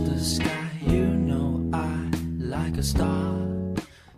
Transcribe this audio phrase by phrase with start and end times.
[0.00, 0.70] the sky.
[0.80, 3.34] You know I like a star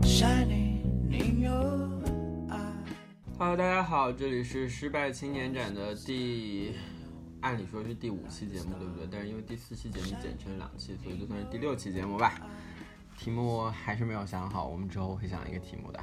[0.03, 2.03] shining in your
[2.51, 2.59] eye.
[3.39, 6.75] Hello，大家好，这里是失败青年展的第，
[7.41, 9.09] 按理说是第五期节目，对不对？
[9.11, 12.35] 但是因为第四期节目剪成两期，所以就算是第六期节目吧。
[13.19, 16.01] 题目还是没有想好，我们之后会想一个题目的。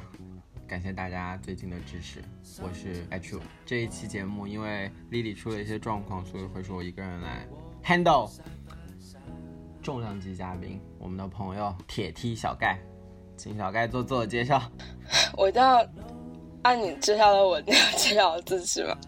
[0.68, 2.22] 感谢大家最近的支持，
[2.62, 3.40] 我是 H。
[3.66, 7.48] 这一期节目因为 Lily 出了一些状况，所以会是我一个人来
[7.84, 8.30] handle。
[9.88, 12.78] 重量级嘉宾，我们的朋友铁梯小盖，
[13.38, 14.62] 请小盖做自我介绍。
[15.38, 15.82] 我一定要
[16.64, 18.98] 按你介绍的我那样介绍我自己吗？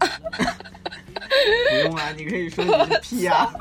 [1.68, 3.52] 不用啊，你可以说你是屁啊。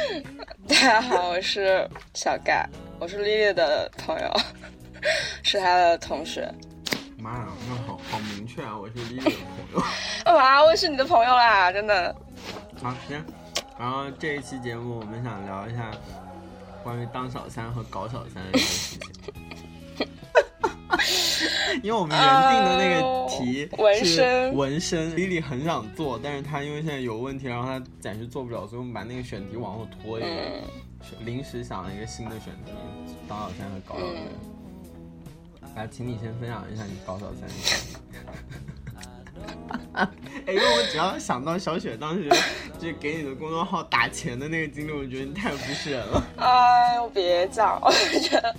[0.66, 2.66] 大家好，我是小盖，
[2.98, 4.32] 我是丽丽的朋友，
[5.42, 6.50] 是她的同学。
[7.18, 8.74] 妈呀，那好好明确啊！
[8.74, 9.32] 我是 Lily 的朋
[9.74, 9.82] 友。
[10.24, 10.64] 干嘛？
[10.64, 12.16] 我是你的朋友啦，真的。
[12.82, 13.22] 好，行。
[13.78, 15.90] 然后这一期节目，我们想聊一下
[16.84, 19.00] 关于当小三和搞小三的事情。
[21.82, 23.68] 因为我们原定的那个题
[23.98, 32.72] 是身纹身，Lily 很想做，但是她因为现在有问题，然后她暂时做不了，所以我们把那个选题往后拖一点，嗯，临时想了一个新的选题，
[33.28, 34.22] 当小三和搞小三。
[34.22, 34.28] 嗯
[35.74, 37.96] 来，请你先分享一下你搞小三的经历。
[39.94, 40.06] 哎，
[40.54, 42.28] 因为我只要想到小雪当时
[42.78, 46.22] 就给你的公众号打钱的那个经历，我觉得你太不是人了。
[46.36, 48.54] 哎呦，别讲， 我觉得，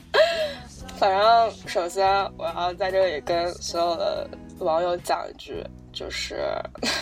[0.98, 2.06] 反正首先
[2.38, 4.30] 我要在这里跟所有的
[4.60, 6.44] 网友讲一句，就是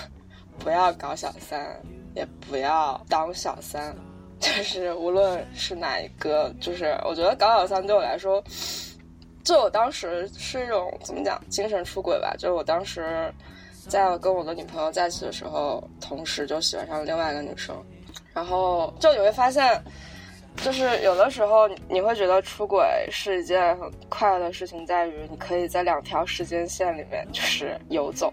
[0.60, 1.76] 不要搞小三，
[2.14, 3.96] 也不要当小三，
[4.40, 8.44] 就是无论是哪一个，就是我觉得搞小三对我来说，
[9.44, 13.34] 就我当时是一种怎么讲精神出轨吧，就是我当时
[13.88, 17.76] 在我跟我的女朋友在一起的时候，同时就喜欢上了另外一个女生，
[18.34, 19.84] 然后就你会发现。
[20.58, 28.32] 就是有的时候你会觉得出轨是一件很快乐的事情，在于你可以在两条时间线里面就是游走，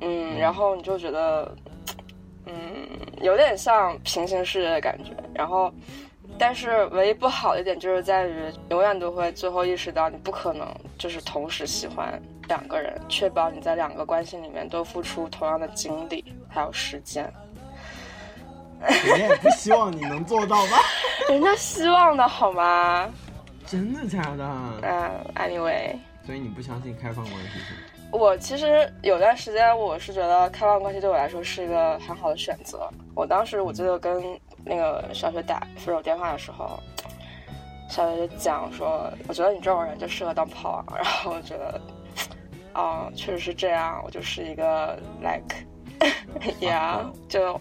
[0.00, 1.52] 嗯，然后你就觉得，
[2.46, 2.54] 嗯，
[3.20, 5.10] 有点像平行世界的感觉。
[5.34, 5.68] 然后，
[6.38, 17.32] 但是唯一不好的一点就是在于，永远都会最后意识到你不可能就是同时喜欢两个人，确保你在两个关系里面都付出同样的精力还有时间。
[18.78, 20.76] 人家也不希望你能做到吧？
[21.30, 23.10] 人家希望的好吗？
[23.66, 24.44] 真的假的？
[24.82, 25.96] 嗯，anyway。
[26.26, 27.80] 所以你不相信开放关系是吗？
[28.12, 32.88] 我其实有段时间，我是觉得开放关系对我来说是一个很好的选择。
[33.14, 34.38] 我当时我记得跟
[34.68, 36.80] 那个小学打分手电话的时候，
[37.88, 40.84] 小学就讲说，我觉得你这种人就适合当炮王。
[40.98, 41.80] 然后我觉得，
[42.74, 45.54] 哦，确实是这样，我就是一个 like，
[46.66, 47.60] 呀、就哈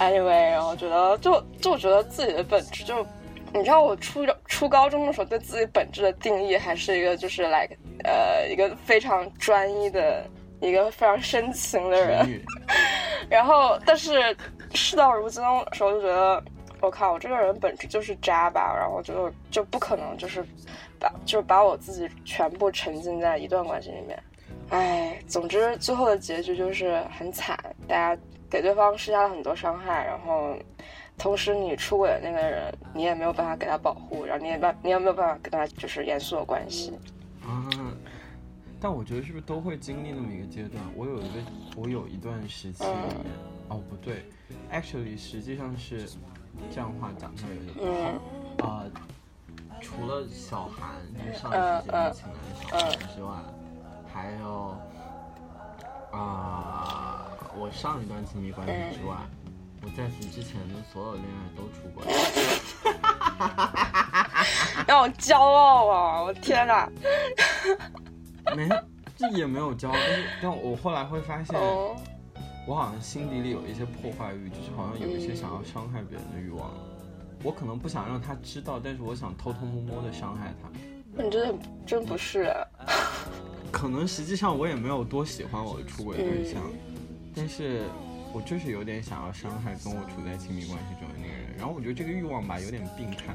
[0.00, 3.06] anyway，然后觉得就就我觉得自己的本质就，
[3.52, 10.24] 你知道我初初高中的时候对自己本质的定义还是一个就是 like 呃一个非常专一的
[10.60, 12.44] 一个非常深情的人，
[13.28, 14.36] 然后但是
[14.74, 16.42] 事到如今的时候就觉得。
[16.80, 20.44] 我靠，我这个人本质就是渣吧，然后就就不可能就是
[20.98, 24.22] 把就是把我自己全部沉浸在一段关系里面，
[24.68, 30.54] 唉，总之最后的结局就是很惨，大家给对方施加了很多伤害，然后
[31.16, 36.92] 同时你出轨的那个人，你也没有办法给他保护，然后你也办你也没有办法跟他就是严肃的关系。
[37.42, 37.64] 啊，
[38.84, 40.84] 但我觉得是不是都会经历那么一个阶段？
[40.94, 41.40] 我有一个，
[41.74, 43.32] 我有一段时期里面，
[43.68, 44.26] 哦不对
[44.70, 46.06] ，actually 实际上是
[46.70, 48.12] 这样话讲出来有点不好。
[48.58, 48.84] 嗯啊、
[49.80, 53.32] 除了小韩，就是上一期节目请来的小韩之外，
[54.12, 54.76] 还有
[56.12, 57.24] 啊、
[57.56, 59.16] 我上一段亲密关系之外，
[59.80, 62.04] 我在此之前的所有恋爱都出轨。
[64.86, 66.22] 让我骄傲啊！
[66.22, 66.86] 我天哪！
[68.56, 68.68] 没，
[69.16, 71.96] 这也没有骄傲，但是但我后来会发现，哦，
[72.66, 76.70] 我好像心底里有一些破坏欲，就是好像有一些想要伤害别人的欲望。
[77.42, 80.70] 我可能不想让他知道，但是我想偷偷摸摸的伤害他。
[81.22, 81.54] 你真的
[81.86, 82.66] 真不是啊，
[83.70, 86.94] 可能实际上我也没有多喜欢我的出轨对象，嗯
[87.36, 87.82] 但是
[88.32, 91.56] 我就是有点想要伤害跟我处在亲密关系中的那个人。
[91.58, 93.34] 然后我觉得这个欲望吧有点病态。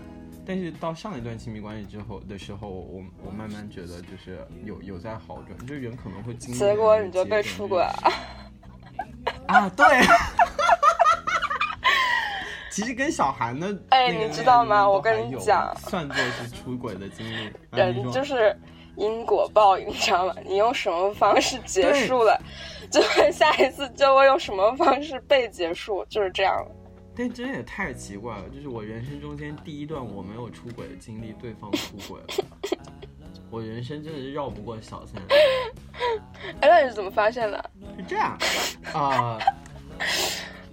[0.49, 6.57] 但是到上一段亲密关系之后的时候，我我慢慢觉得就是有有在好转，就是人可能会经历。
[6.57, 7.93] 结果你就被出轨了。
[9.45, 9.69] 啊？
[9.69, 9.85] 对。
[12.71, 17.53] 其实跟小韩的哎你知道吗我跟你讲算作是出轨的经历。
[17.71, 18.57] 人就是
[18.95, 20.33] 因果报应，你知道吗？
[20.47, 22.41] 你用什么方式结束了，
[22.89, 26.65] 就会下一次就会用什么方式被结束，就是这样。
[27.19, 32.27] 但真的也太奇怪了，就是我人生中间第一段我没有出轨的经历，对方出轨了。
[33.49, 35.21] 我人生真的是绕不过小三。
[36.61, 37.69] 哎，那你是怎么发现的？
[37.97, 38.37] 是这样，
[38.93, 39.37] 啊、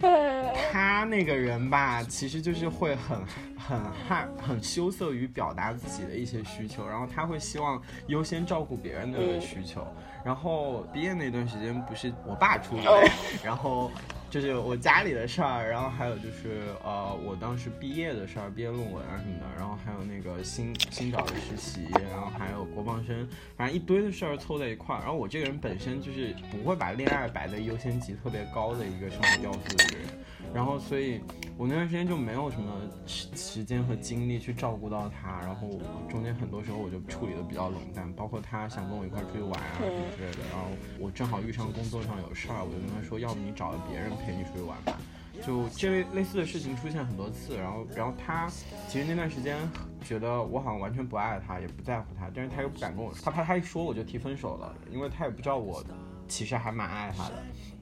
[0.03, 3.19] 呃他那个人吧，其实就是会很
[3.59, 9.85] 很害很羞涩于表达自己的一些需求，然后他会希望优先照顾别人的嗯需求。
[10.25, 13.03] 然后毕业那段时间不是我爸出轨，哦
[13.43, 13.91] 然后
[14.29, 23.27] 就是我家里的事儿，然后还有就是呃我当时毕业的事儿，毕业论文啊什么的，然后还有那个新新找的实习，然后还有国防生，
[23.57, 24.99] 反正一堆的事儿凑在一块儿。
[25.01, 30.09] 然后我这个人本身就是不会把恋爱摆在优先级特别高的一个生活要素的人，
[30.53, 31.21] 然后所以
[31.57, 32.73] 我那段时间就没有什么
[33.07, 35.81] 时时间和精力去照顾到他，然后
[36.11, 40.67] 中间很多时候我就处理的比较冷淡，包括他想跟我一块儿出去玩啊什么之类的，然后
[40.99, 44.99] 我正好遇上工作上有事儿，我就跟他说，要不你找别人陪陪你出去玩吧。
[45.47, 48.49] 就这类类似的事情出现很多次，然后然后他
[48.89, 49.57] 其实那段时间
[50.03, 55.85] 觉得我好像完全不爱他，也不在乎他，但是他又不敢跟我说，他怕他一说我就提分手了，因为他也不知道我
[56.27, 57.35] 其实还蛮爱他的。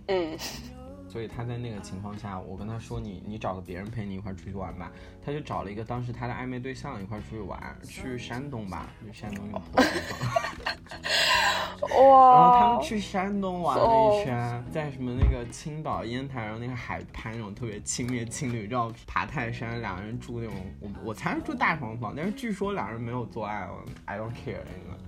[0.09, 0.39] 嗯，
[1.15, 4.91] 所以他在那个情况下，我跟他说你你找个别人陪你一块儿出去玩吧，
[5.25, 10.19] 他就找了一个当时他的暧昧对象一块儿出去玩，去山东吧，去山东一个破地方。
[12.11, 24.99] 哇然后他们，去山东玩了一圈，在什么那个青岛烟台，然后那个海滩那种特别亲密的情侣照，爬泰山，两个人住那种我我猜是住大床房，但是据说两人没有做爱我，I don't care 那个。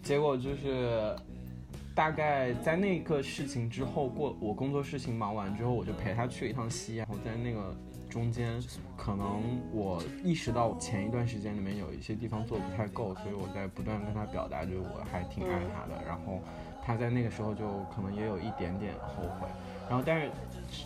[0.00, 1.16] 结果就是
[1.96, 7.74] 大概在那个事情之后过，我工作事情忙完之后，我就陪他去了一趟西安，我在那个
[8.10, 8.62] 中间，
[8.98, 16.04] 可能我意识到前一段时间里面有一些地方做得不太够，所以我在不断跟他表达，就是我还挺爱他的。
[16.06, 16.42] 然后
[16.84, 17.64] 他在那个时候就
[17.94, 19.48] 可能也有一点点后悔。
[19.88, 20.28] 然后但是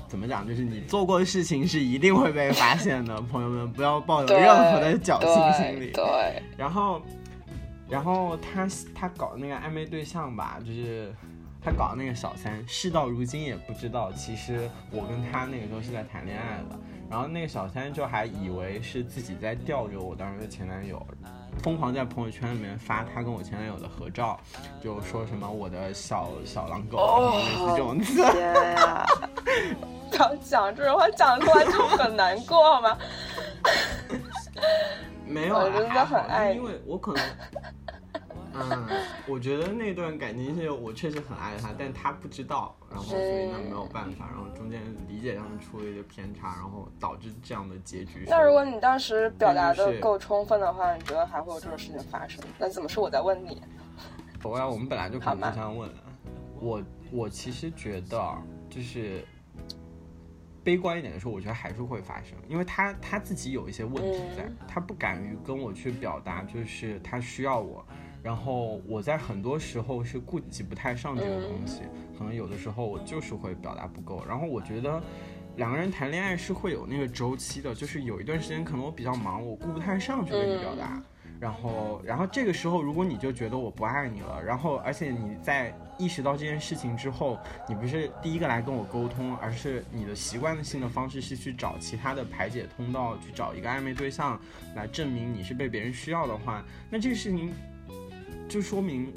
[0.07, 5.91] 怎么讲，就是你做过的事情是一定会被发现的，朋友们不要抱有任何的侥幸心理。
[5.91, 7.03] 对对，然后，
[7.91, 11.13] 然后他他搞那个暧昧对象吧，就是
[11.61, 16.79] 他搞那个小三，事到如今也不知道，其实我跟他那个时候是在谈恋爱的。
[17.11, 21.05] 然后那个小三就还以为是自己在吊着我当时的前男友，
[21.61, 24.39] 疯狂在朋友圈里面发他跟我前男友的合照，
[24.81, 28.23] 就说什么我的小小狼狗，哦类似这种词。
[28.31, 29.05] 天呀！
[30.13, 32.97] 刚讲这种话讲出来就很难过，好吗？
[35.31, 37.25] 没有啊，我真的还好很爱因为我可能，
[38.55, 38.87] 嗯，
[39.29, 48.25] 我觉得那段感情是我确实很爱他，但他不知道，然后所以呢没有办法，然后中间理解上出了一个偏差，然后导致这样的结局。
[48.27, 52.43] 那如果你当时表达的够充分的话，你觉得还会有这种事情发生？
[52.59, 53.63] 那怎么是我在问你？
[54.43, 55.97] 我要我们本来就可以好吗互相问了，
[56.61, 59.25] 我我其实觉得啊就是。
[60.63, 64.57] 悲观一点的说，我觉得还是会发生，因为他他自己有一些问题在，嗯。
[64.69, 67.85] 他不敢于跟我去表达，就是他需要我，
[68.23, 71.83] 然后我在很多时候是顾及不太上这个东西，
[72.17, 75.03] 可能有的时候我就是会表达不够，然后我觉得
[75.57, 81.03] 两个人谈恋爱是会有那个周期的，就是有一段时间可能我比较忙，我顾不太上去跟你表达。
[81.41, 94.39] 然后，然后这个时候，如果你就觉得我不爱你了，然后而且你在意识到这件事情之后，你不是第一个来跟我沟通，而是你的习惯性的方式是去找其他的排解通道，去找一个暧昧对象
[94.77, 97.51] 来证明你是被别人需要的话，那这个事情
[98.47, 99.11] 就说明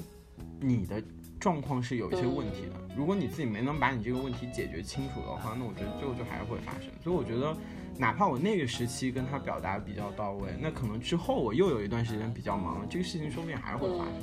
[0.61, 1.03] 你的
[1.41, 2.95] 状况是有一些问题的。
[2.95, 6.89] 如果你自己没能把你这个问题解决清楚的话，那我觉得最后就还是会发生。
[7.03, 7.53] 所以我觉得。
[7.97, 14.13] 哪怕我那个时期跟他表达比较到位，那可能之后我又有一段时间比较忙，这个事情说不定还会发生。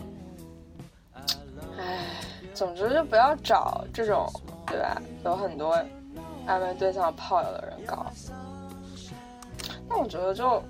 [1.78, 2.06] 唉，
[2.52, 4.28] 总之就不要找这种，
[4.66, 5.00] 对吧？
[5.24, 5.76] 有很多
[6.46, 8.06] 暧昧对象炮友的人搞。
[9.88, 10.62] 那我觉得就，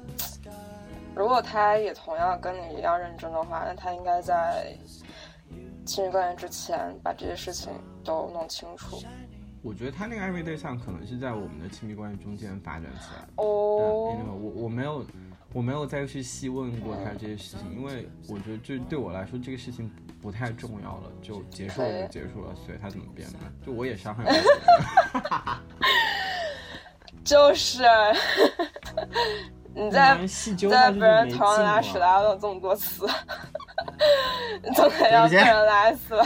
[1.14, 4.74] 如果他也同样跟你一样认真的话，那他应该在
[5.86, 7.72] 亲密关系之前把这些事情
[8.04, 9.02] 都弄清楚。
[9.62, 13.28] 我觉得他那个暧昧对象可能是在我们的亲密关系中间发展起来的。
[13.36, 15.04] 哦我我没有
[15.52, 19.90] 我没有再去细问过他这些事情，因为我觉得这对我来说这个事情
[20.22, 23.40] 不太重要了，就结束了就结束了，随他怎么变吧？
[23.66, 24.42] 就我也伤害不了别
[25.42, 25.60] 人。
[27.24, 27.82] 就是
[29.74, 30.16] 你在
[30.70, 33.06] 在别人头上拉屎拉了这么多次，
[34.64, 36.24] 你总得要被人拉死了。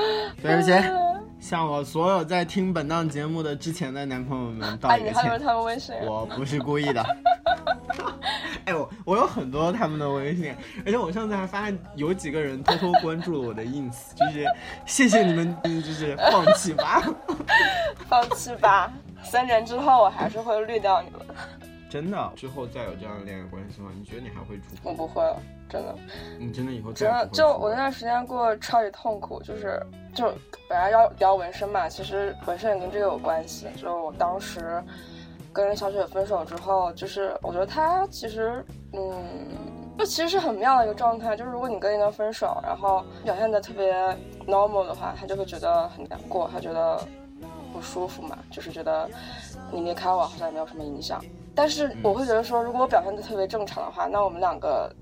[0.42, 0.72] 对不起，
[1.38, 5.94] 向我所有在听本档节目的之前的男朋友们道哎，一个歉你还有，他们微信？
[6.04, 7.04] 我不是故意的。
[8.66, 10.52] 哎，我我有很多他们的微信，
[10.84, 14.44] 而且我上次还发现有几个人偷偷关注了我的 ins， 就是
[14.84, 17.02] 谢谢你们，就是放弃吧，
[18.08, 18.92] 放弃吧。
[19.22, 21.18] 三年之后，我还是会绿掉你的。
[21.88, 23.90] 真的，之后再有这样的恋爱关系的话？
[23.96, 25.94] 你觉得你还会出我不会了，真的。
[26.38, 29.80] 你真的以后真的就我那段时间过得超级痛苦，就是
[30.14, 30.32] 就
[30.68, 33.68] 本来要聊纹身嘛，其实纹身也跟这个有关系。
[33.76, 34.82] 就我当时
[35.52, 39.48] 跟小雪分手之后，就是我觉得他其实嗯，
[39.96, 41.36] 就其实是很妙的一个状态。
[41.36, 43.94] 就是如果你跟一个人分手，然后表现的特别
[44.44, 47.00] normal 的话，他就会觉得很难过，他觉得
[47.72, 49.08] 不舒服嘛，就是觉得
[49.70, 51.24] 你离开我好像也没有什么影响。
[51.56, 54.94] 但是我会觉得说，如果我表现的特别正常的话，那我们两个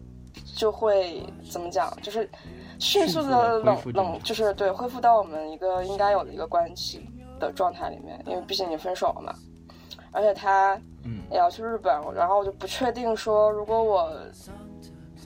[0.57, 1.21] 就会
[1.51, 2.31] 怎么讲，就是
[2.79, 9.35] 迅速的冷冷，就是对恢复到我们一个应该有的一个关系的状态里面，因为毕竟你分手了嘛。
[10.13, 10.81] 而且他
[11.29, 14.13] 也要去日本，然后我就不确定说，如果我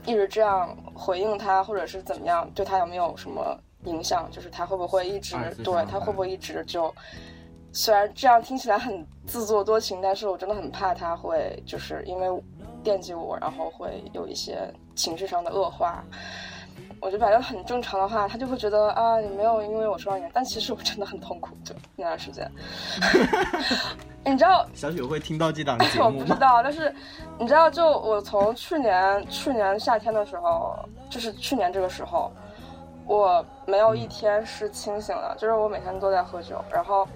[0.06, 3.54] 一直这样回应他，或者是怎么样，对他有没有什么
[3.84, 4.26] 影响？
[4.30, 6.92] 就是他会不会一直对他会不会一直就。
[7.72, 12.42] 虽然这样听起来很自作多情，但是我真的很怕他会就是因为
[12.82, 16.02] 惦记我，然后会有一些情绪上的恶化。
[17.00, 22.50] 我觉得表现很正常的话，他就会觉得啊，你没有因为我说到你，但其实我真的很痛苦，就那段时间。
[24.24, 26.92] 你知道小雪会听到这档 节目吗我不知道，但是
[27.38, 30.76] 你知道，就我从去年去年夏天的时候，
[31.08, 32.32] 就是去年这个时候，
[33.06, 37.06] 我没有一天是清醒的，就是我每天都在喝酒，然后。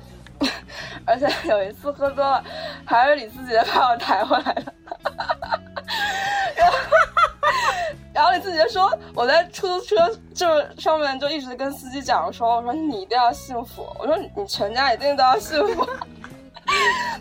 [1.06, 2.42] 而且有一次喝多了，
[2.84, 4.72] 还是李思杰把我抬回来的。
[6.56, 6.76] 然后，
[8.14, 10.46] 然后李思杰说我在出租车就
[10.80, 15.84] 上面就一直跟司机讲说，我说你一定要幸福，我说你全家一定都要幸福，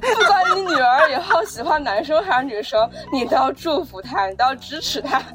[0.02, 5.22] 不管你女儿以后喜欢男生还是女生，你都要祝福她，你都要支持她。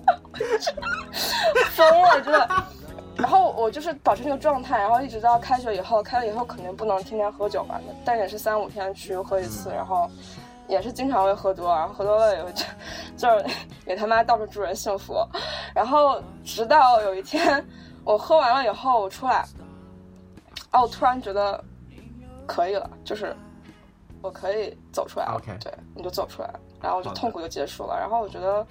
[1.75, 2.49] 疯了，真的。
[3.17, 10.09] 然后我就是保持那个状态，然后一直到开学以后，开了以后肯定不能天天喝酒嘛，但也是三五天去喝一次，然后
[10.69, 12.65] 也是经常会喝多，然后喝多了以后就
[13.17, 13.47] 就是
[13.87, 15.15] 给他妈到处祝人幸福，
[15.75, 17.65] 然后直到有一天
[18.05, 19.45] 我喝完了以后我出来，
[20.71, 21.63] 啊，我突然觉得
[22.47, 23.35] 可以了，就是
[24.21, 26.51] 我可以走出来了，对，你就走出来，
[26.83, 28.67] 然后就痛苦就结束了，然后我觉得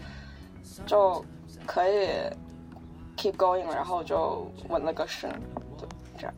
[0.86, 1.26] 就
[1.66, 2.10] 可以。
[3.16, 5.30] Keep going，然后就纹了个身，
[5.78, 6.34] 对，这样。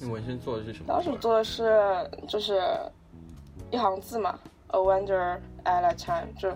[0.00, 0.86] 你纹身做的是什么？
[0.88, 2.62] 当时做的是就是
[3.70, 6.50] 一行字嘛，A wonder at a time，就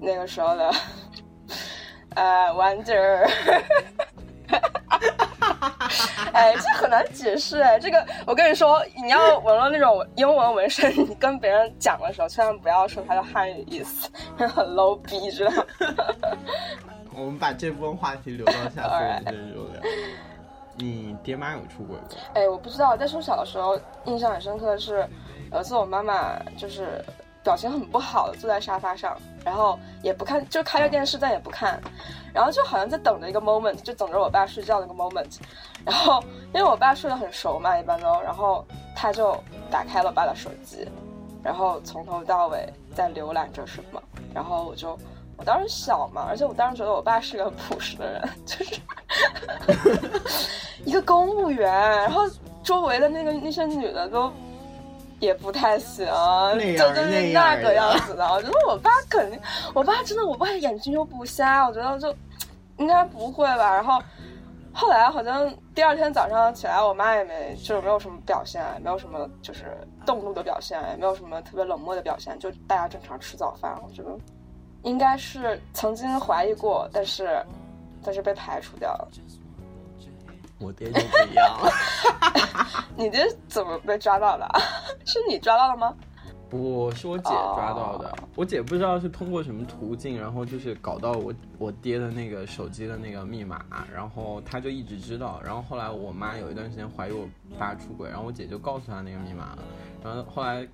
[0.00, 0.70] 那个时候的，
[2.14, 3.26] 呃，wonder。
[6.32, 15.64] 哎，这很难解释哎，这个我跟你说，你要纹了那种英文纹身，你跟别人讲的时候，千万不要说它的汉语意思，很 low 逼，知道吗？
[17.18, 19.82] 我们把这部分话题留到下次 认真聊聊。
[20.76, 22.16] 你爹妈有出轨过？
[22.34, 22.96] 哎，我不知道。
[22.96, 25.04] 但是我小的时候印象很深刻的是，
[25.50, 27.04] 有一次我妈妈就是
[27.42, 31.82] 表情很不好的坐在沙发上，然后也不看，就开着电视但也不看，
[32.32, 35.38] 然后就好像在等着一个 moment，就等着我爸睡觉那个 moment。
[35.84, 36.22] 然后
[36.54, 39.36] 因为我爸睡得很熟嘛，一般都，然后他就
[39.68, 40.88] 打开了我爸的手机，
[41.42, 44.00] 然后从头到尾在浏览着什么，
[44.32, 44.96] 然后我就。
[45.38, 48.80] 我当时小嘛，而且我当时觉得我爸是个很朴实的人，就是
[50.84, 52.24] 一个公务员，然后
[52.64, 54.32] 周围的那个那些女的都
[55.20, 56.06] 也不太行，
[56.76, 58.26] 就就是那个样子的。
[58.26, 59.40] 我觉得我爸肯定，
[59.74, 62.12] 我爸真的，我爸眼睛又不瞎，我觉得就
[62.78, 63.72] 应该不会吧。
[63.72, 64.02] 然后
[64.72, 69.66] 后来好像第二天早上起来，我妈也没就是没有什么表现，没有什么就是
[70.04, 73.80] 动怒的表现，也没有什么特别冷漠的表现，就大家正常吃早饭。
[73.86, 74.10] 我觉得。
[74.82, 77.44] 应该是曾经怀疑过，但是，
[78.02, 79.08] 但是被排除掉了。
[80.60, 81.70] 我爹就不一样了。
[82.96, 84.48] 你爹怎么被抓到的？
[85.06, 85.94] 是你抓到了吗？
[86.50, 88.12] 不是我姐抓到的。
[88.34, 93.62] 我姐不知道是通过什么途径，然后就是搞到我我爹的那个手机的那个密码，
[93.94, 95.40] 然后他就一直知道。
[95.44, 99.62] 然后后来我妈有一段时间怀疑我爸出轨，然后我姐就告诉他那个密码了，
[100.02, 100.66] 然后后来。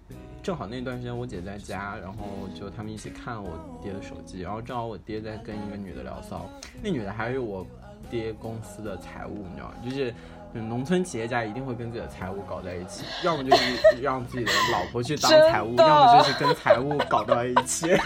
[0.44, 3.48] 正好那段时间我姐在家，然后就他们一起看我
[3.82, 6.46] 爹的手机，然后正好我爹在跟一个女的聊骚，
[6.82, 7.66] 那女的还是我
[8.10, 9.74] 爹公司的财务，你知道吗？
[9.82, 10.14] 就是
[10.52, 17.86] 农村企业家一定会跟自己的财务搞在一起， 要么就是让自己的老婆去当财务，要么就是跟财务搞到一起。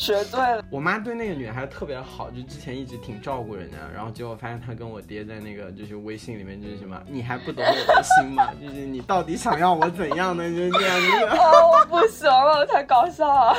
[0.00, 8.50] 绝对了，我妈对那个女孩特别好，就之前一直挺照顾人家，然后结果发现她跟我爹在那个就是微信里面就是什么，你还不懂我的心吗？
[8.58, 10.48] 就是你到底想要我怎样呢？
[10.48, 11.26] 就是这样子。
[11.26, 11.36] 啊，
[11.70, 13.56] 我不行了，太搞笑了。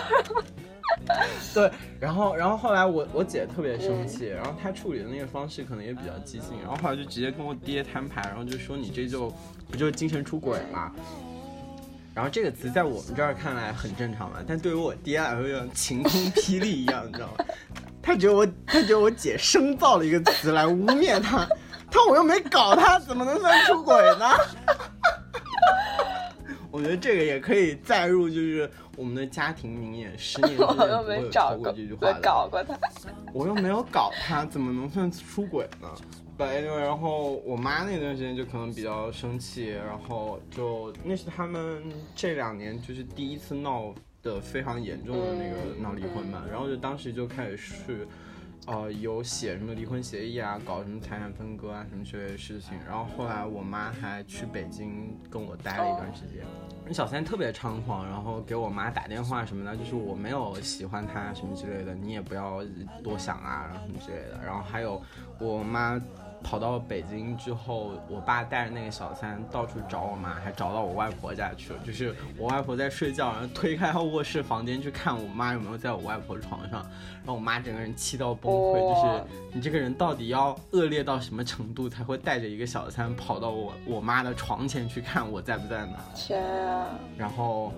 [1.53, 9.31] 对，然后然后后来我我姐特别生气，然后她处理的那个方式可能也比较激进，然后后来就直接跟我爹摊牌，然后就说你这就
[9.69, 10.91] 不就是精神出轨吗？
[12.13, 17.45] 然后这个词在我们这儿看来很正常嘛，但对于我爹来说，就像晴空霹雳一样，你知道吗？
[18.01, 21.47] 他觉得我他觉得我姐生造了一个词来污蔑他，
[21.89, 24.29] 他我又没搞他，怎么能算出轨呢？
[26.71, 32.19] 我觉得这个也可以载入，就是我们的家庭名言：十年之内我又没找过，有超过这句没话的。
[32.21, 32.77] 搞过他。
[33.33, 35.87] 我又没有搞他，怎么能算出轨呢？
[36.49, 41.83] 对，然后我妈那段时间就可能比较生气，然后就那是他们
[42.15, 48.07] 这两年就是第一次闹得非常严重的那个嗯闹离婚嘛，然后就当时就开始去。
[48.67, 52.77] 呃，有写什么离婚协议啊，搞什么财产分割啊，什么之类的事情。
[52.87, 56.45] 然后后来我妈还去北京跟我待了一段时间。
[56.85, 62.63] 那小三特别猖狂，然后给我妈打电话什么的，就是我没有喜欢他什么之类的，你也不要
[63.03, 64.39] 多想啊，然后什么之类的。
[64.45, 65.01] 然后还有
[65.39, 65.99] 我妈
[66.43, 71.79] 跑到北京之后，我爸带着那个小三到处找我妈，还找到我外婆家去了。
[71.85, 85.93] 就是我外婆在睡觉，然后推开她卧室房间去看我妈有没有在我外婆床上，然后我妈整个人气到崩溃，哇就是你这个人到底要恶劣到什么程度才会带着一个小三跑到我我妈的床前去看我在不在呢？
[86.15, 86.87] 天啊！
[87.17, 87.71] 然后，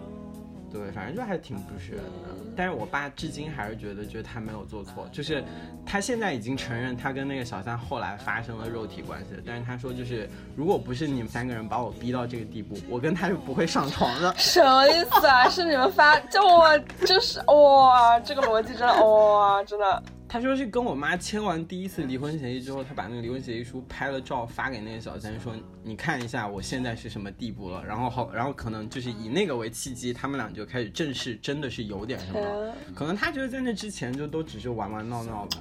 [0.74, 2.30] 对，反正就还挺不是人的。
[2.58, 5.44] 但是我爸至今还是觉得，就是他没有做错，就是
[5.86, 14.34] 他现在已经承认他跟那个小三后来发生了肉体关系，但是他说就是如果不是你们三个人把我逼到这个地步，我跟他是不会上床的。
[14.36, 15.48] 什么意思啊？
[15.48, 20.04] 是你们发就我就是哇，这个逻辑真的哇，真的
[20.34, 27.86] 他说是跟我妈签完第一次离婚协议之后，他把那个离婚协议书拍了照发给那个小三，说你看一下我现在是什么地步了。
[27.86, 32.42] 然后好，然后可能就是以那个为契机，他们俩就开始正式，真的是有点什么。
[32.42, 35.58] 天可能他觉得在那之前就都只是玩玩闹闹吧。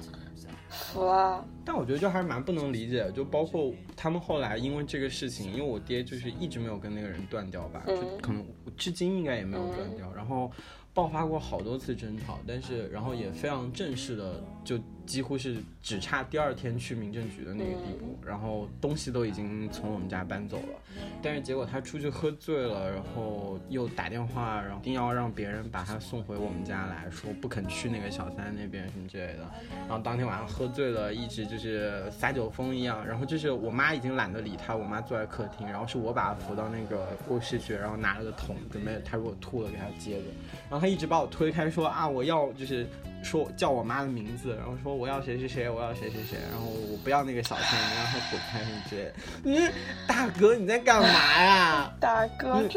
[0.69, 1.45] 服了。
[1.63, 8.43] 但我觉得就还是蛮不能理解的，就包括他们后来因为这个事情，因为我爹就是一直没有跟那个人断掉吧，嗯就可能
[8.75, 10.51] 至今应该也没有断掉，然后
[10.93, 20.79] 爆发过好多次争吵，但是然后也非常正式的，就几乎是只差第二天去民政局的那个地步，然后东西都已经从我们家搬走了，
[21.21, 29.49] 但是结果他出去喝醉了，然后又打电话，然后一定要让别人把他送回我们家来说不肯去那个小三那边什么之类的，
[29.87, 40.25] 然后当天晚上喝醉了，一直就是撒酒疯一样，然后就是我妈已经懒得理他，我妈坐在客厅，然后是我把他扶到那个卧室去，然后拿了个桶准备他如果吐了给他接着，
[40.69, 42.87] 然后他一直把我推开说啊我要就是
[43.23, 49.13] 说叫我妈的名字，然后说我要谁谁谁，我要谁谁谁，然后我不要那个小三，你让他滚开什么之类的。
[49.45, 49.73] 嗯，
[50.07, 51.93] 大哥你在干嘛呀？
[51.99, 52.69] 大哥你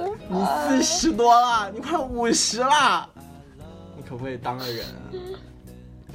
[0.68, 3.10] 四十多了，你快五十了，
[3.96, 5.10] 你可不可以当个人啊？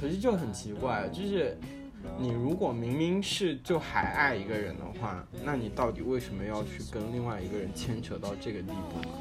[0.00, 1.56] 可是就很奇怪，就是
[2.18, 9.14] 你如果明明是就还爱一个人的话，那你到底为什么要去跟另外一个人牵扯到这个地步呢？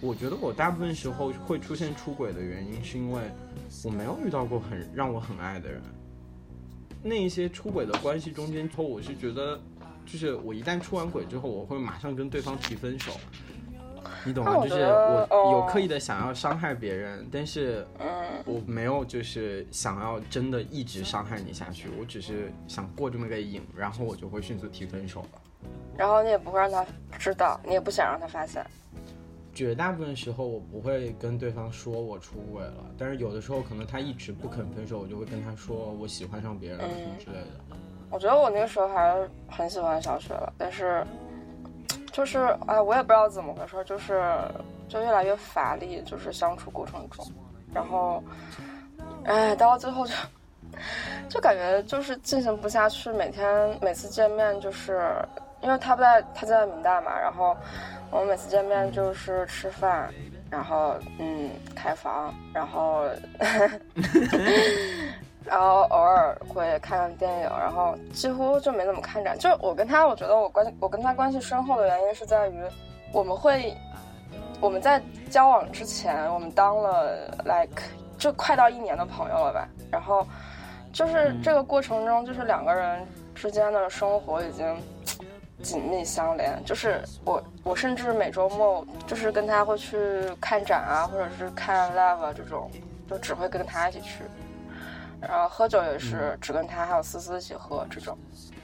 [0.00, 3.20] 我觉得我大部分时候会出现出轨的原因，是因为
[3.84, 5.80] 我没有遇到过很让我很爱的人。
[7.02, 9.58] 那一些出轨的关系中间，后我是觉得，
[10.04, 13.12] 就是我一旦出完轨之后，我会马上跟对方提分手。
[14.24, 14.56] 你懂吗？
[14.56, 25.40] 就是我有哦刻意的想要伤害别人，但是嗯，我没有就是想要真的一直伤害你下去，我只是想过这么个瘾，然后我就会迅速提分手了。
[25.96, 26.84] 然后你也不会让他
[27.16, 28.64] 知道，你也不想让他发现。
[29.58, 37.76] 绝大部分时候我不会跟对方说我出轨了，但是有的时候可能他一直不肯分手，我就会跟他说我喜欢上别人了什么之类的。
[38.08, 41.04] 我觉得我那个时候还是很喜欢小雪了，但是
[42.12, 44.32] 就是哎，我也不知道怎么回事，就是
[44.88, 47.26] 就越来越乏力，就是相处过程中，
[47.74, 48.22] 然后
[49.24, 50.14] 哎，到最后就
[51.28, 55.16] 就感觉就是进行不下去，每天每次见面就是
[55.60, 57.56] 因为他不在他在民大嘛，然后
[58.10, 60.08] 我们每次见面就是吃饭。
[60.50, 63.04] 然后，嗯，开房，然后
[65.44, 69.38] 然后偶尔会看看电影，然后几乎就没怎么看展。
[69.38, 72.64] 就是我跟他，我觉得我关我跟他关系深厚的原因是在于，
[73.12, 73.76] 我们会
[74.58, 77.82] 我们在交往之前，我们当了 like
[78.16, 79.68] 就快到一年的朋友了吧。
[79.90, 80.26] 然后
[80.94, 84.64] 就是这个过程中，就是两个人之间的生活已经
[85.62, 86.62] 紧密相连。
[86.64, 89.96] 就是我我甚至每周末就是跟他会去
[90.40, 92.70] 看展啊，或者是看 live 啊这种，
[93.08, 94.22] 就只会跟他一起去。
[95.20, 98.16] 然后喝酒也是只跟他还有思思一起喝这种，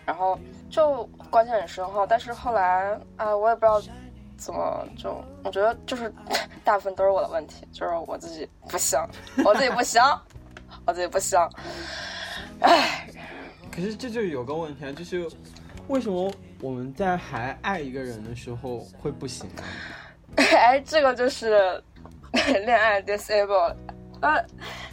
[0.06, 0.38] 然后
[0.70, 2.06] 就关系很深厚。
[2.06, 3.82] 但是后来啊，我也不知道
[4.36, 6.14] 怎么就，我觉得就是
[6.62, 9.00] 大部分都是我的问题，就是我自己不行，
[9.44, 10.00] 我自己不行，
[10.86, 11.40] 我自己不行。
[12.60, 13.08] 唉，
[13.74, 15.28] 可是这就有个问题啊，就是
[15.88, 19.62] 为什么我们在还爱一个人的时候会不行呢？
[20.36, 21.82] 哎，这个就是
[22.64, 23.74] 恋爱 disable。
[24.20, 24.42] 呃，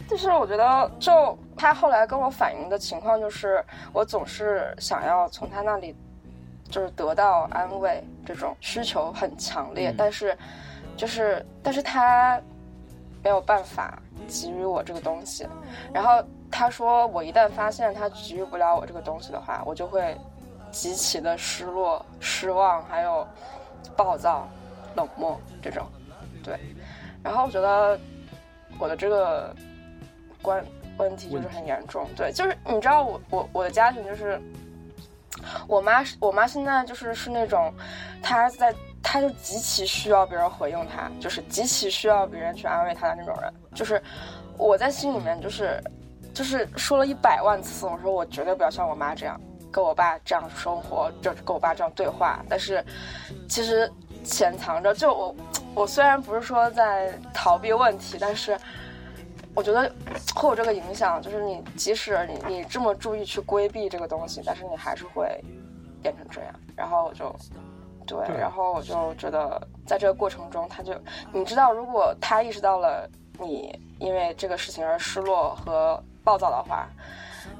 [0.06, 5.96] 就是我觉得，就他后来跟我反映的情况，就是我总是想要从他那里，
[6.68, 10.36] 就是得到安慰，这种需求很强烈，嗯但是，
[10.98, 12.38] 就是，但是他
[13.24, 15.46] 没有办法给予我这个东西。
[15.94, 20.14] 然后他说，我一旦发现他给予不了我这个东西的话，我就会
[20.72, 23.24] 极其的失落、失望，还有
[23.96, 24.48] 暴躁、
[24.96, 25.86] 冷漠这种。
[26.42, 26.58] 对，
[27.22, 27.96] 然后我觉得
[28.78, 29.54] 我的这个
[30.42, 30.64] 关
[30.96, 32.08] 问题就是很严重。
[32.16, 34.40] 对，就是你知道我我我的家庭就是，
[35.68, 37.72] 我妈是我妈现在就是是那种，
[38.20, 43.52] 她在她就极其需要别人回应她，就是极其需要别人去安慰她的那种人。
[43.74, 44.02] 就是
[44.56, 45.82] 我在心里面就是
[46.34, 49.40] 就是说了一百万次，我说我绝对不要像我妈这样。
[49.72, 52.84] 跟我爸这样生活，就是跟我爸这样对话，但是
[53.48, 53.90] 其实
[54.22, 55.34] 潜藏着，就我
[55.74, 58.56] 我虽然不是说在逃避问题，但是
[59.54, 59.90] 我觉得
[60.34, 65.42] 会有这个影响，就是你即使你你这么注意去规避这个东西，但是你还是会
[66.02, 66.54] 变成这样。
[66.76, 67.34] 然后我就
[68.06, 70.94] 对，对然后我就觉得在这个过程中，他就
[71.32, 73.08] 你知道，如果他意识到了
[73.38, 76.88] 你因为这个事情而失落和暴躁的话，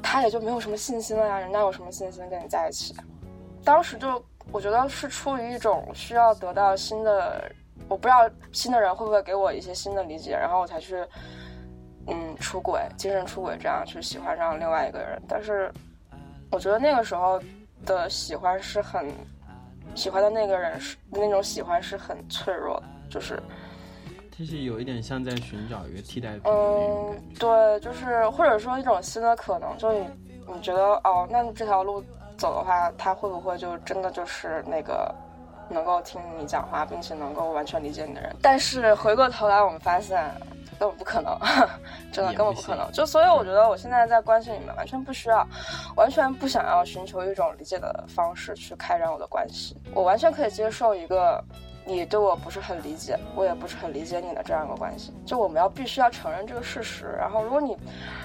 [0.02, 1.38] 他也就没有什么信心了呀。
[1.38, 2.94] 人家有什么信心跟你在一起？
[3.64, 7.50] 当时就我觉得是出于一种需要得到新的，
[7.88, 11.06] 我不知道新的人会不会给我一些新的理解，然后我才去，
[12.08, 15.22] 嗯，出轨，精神出轨，这样去喜欢上另外一个人。
[15.28, 15.72] 但是
[16.50, 17.40] 我觉得那个时候
[17.86, 19.08] 的喜欢是很，
[19.94, 23.40] 喜欢的那个人是那种喜欢是很脆弱，就是
[24.44, 30.04] 其实有一点像在寻找一个替代品的那种嗯感觉。，对，就是或者说一种新的可能，就你
[30.52, 32.02] 你觉得哦，那这条路
[32.36, 35.14] 走的话，他会不会就真的就是那个
[35.68, 38.34] 能够听你讲话，并且能够完全理解你的人？
[38.42, 40.20] 但是回过头来，我们发现
[40.76, 41.38] 根本不可能，
[42.10, 42.90] 真的根本不可能。
[42.90, 45.46] 就所以我觉得我现在在关系里面完全不需要，
[45.94, 51.42] 完全不想要寻求一种理解的方式去开展我的关系，我完全可以接受一个。
[51.84, 57.06] 你对我不是很理解，我也不是很理解你的这样一个关系，就我们要必须要承认这个事实。
[57.18, 57.76] 然后，如果你，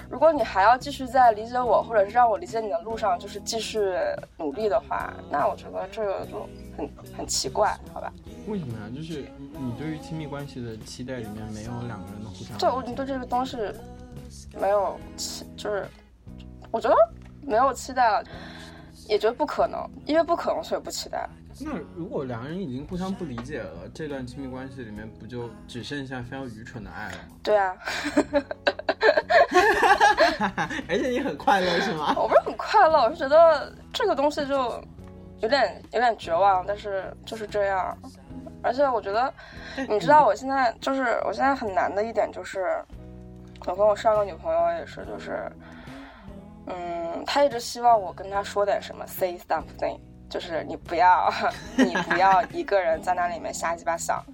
[0.08, 3.92] 如果你还要继续在理解我，或者是让我理解你的路上，就是继续
[4.36, 8.12] 努力的话，那我觉得这个就很很奇怪，好吧？
[8.46, 8.90] 为什么呀？
[8.94, 13.56] 就是你你对于亲密关系的期待里面没有两个人的互相对，我对这个东西
[14.60, 15.84] 没有期，就是
[16.70, 16.96] 我觉得
[17.42, 18.24] 没有期待了，
[19.08, 21.28] 也觉得不可能，因为不可能，所以不期待。
[21.60, 27.24] 那如果两个人已经互相不理解了，这段亲密关系里面不就只剩下非常愚蠢的爱了吗？
[27.42, 27.76] 对啊，
[30.88, 32.14] 而且你很快乐是吗？
[32.16, 34.82] 我不是很快乐，我是觉得这个东西就
[35.40, 37.96] 有点有点绝望，但是就是这样。
[38.62, 39.32] 而且我觉得，
[39.88, 42.82] 你知道，我现在就是我现在很难的一点就是，
[43.66, 45.50] 我跟我上个女朋友也是，就是，
[46.66, 51.32] 嗯，她一直希望我跟她说点什么，say something，就是你不要，
[51.76, 54.24] 你不要一个人在那里面瞎鸡巴想。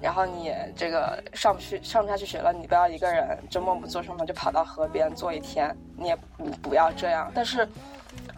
[0.00, 7.30] 然后你这个上不去上不下去学了，你不要一个人周末不做什么就跑到河边坐一天，你也你不要这样。
[7.32, 7.68] 但是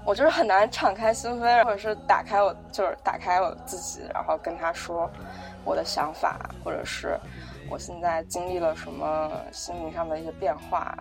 [0.04, 5.10] 我就是很难敞开心扉，或者是打开我就是打开我自己，然后跟他说
[5.64, 7.18] 我的想法，或者是
[7.70, 10.94] 我现在经历了什么心灵上的一些变化，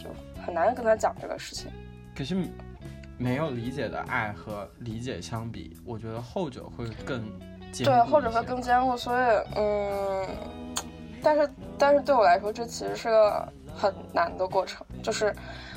[0.00, 0.08] 就
[0.46, 1.72] 很难跟他讲这个事情。
[2.16, 2.36] 可是
[3.16, 7.22] 没有理解的爱和理解相比，我觉得后者会更
[7.72, 9.24] 坚固对，后者会更坚固，所以
[9.56, 10.26] 嗯，
[11.22, 11.48] 但是
[11.78, 14.84] 但是对我来说，这其实是个很难的过程。
[15.02, 15.34] 就是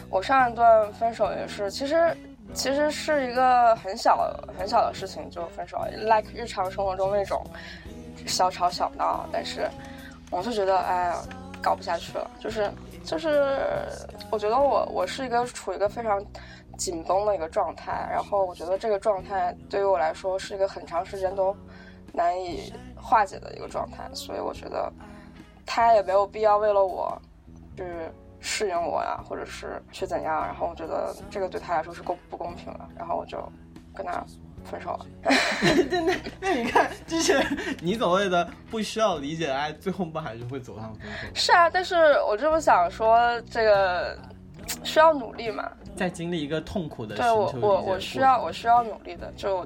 [0.10, 2.17] 我上一段分手也是，其实
[2.54, 7.45] 其实是一个很小很小的事情就分手，like 日常生活中那种
[8.26, 9.69] 小吵小闹，但是
[10.32, 11.15] 我就觉得哎呀，
[11.62, 12.71] 搞不下去了，就是
[13.04, 13.60] 就是
[14.30, 16.23] 我觉得我我是一个处于一个非常
[16.78, 21.56] 紧绷的一个状态，然后我觉得这个状态对于我来说是一个很长时间都
[22.13, 24.92] 难以化解的一个状态，所以我觉得
[25.66, 27.20] 他也没有必要为了我
[27.76, 27.84] 去
[28.40, 33.38] 适应我呀，或者是去怎样，然后我觉得这个对他来说是公不公平的，然后我就
[33.96, 34.24] 跟他
[34.63, 35.06] 分手了。
[35.90, 37.42] 那那你看，就是
[37.82, 41.36] 你所谓的不需要理解的爱，最后不还是会走上分手？
[41.36, 41.96] 是啊，但是
[42.28, 44.18] 我这么想说，这个
[44.84, 45.69] 需要努力嘛。
[45.95, 49.65] 在经历一个痛苦的对我我我需要我需要努力的，就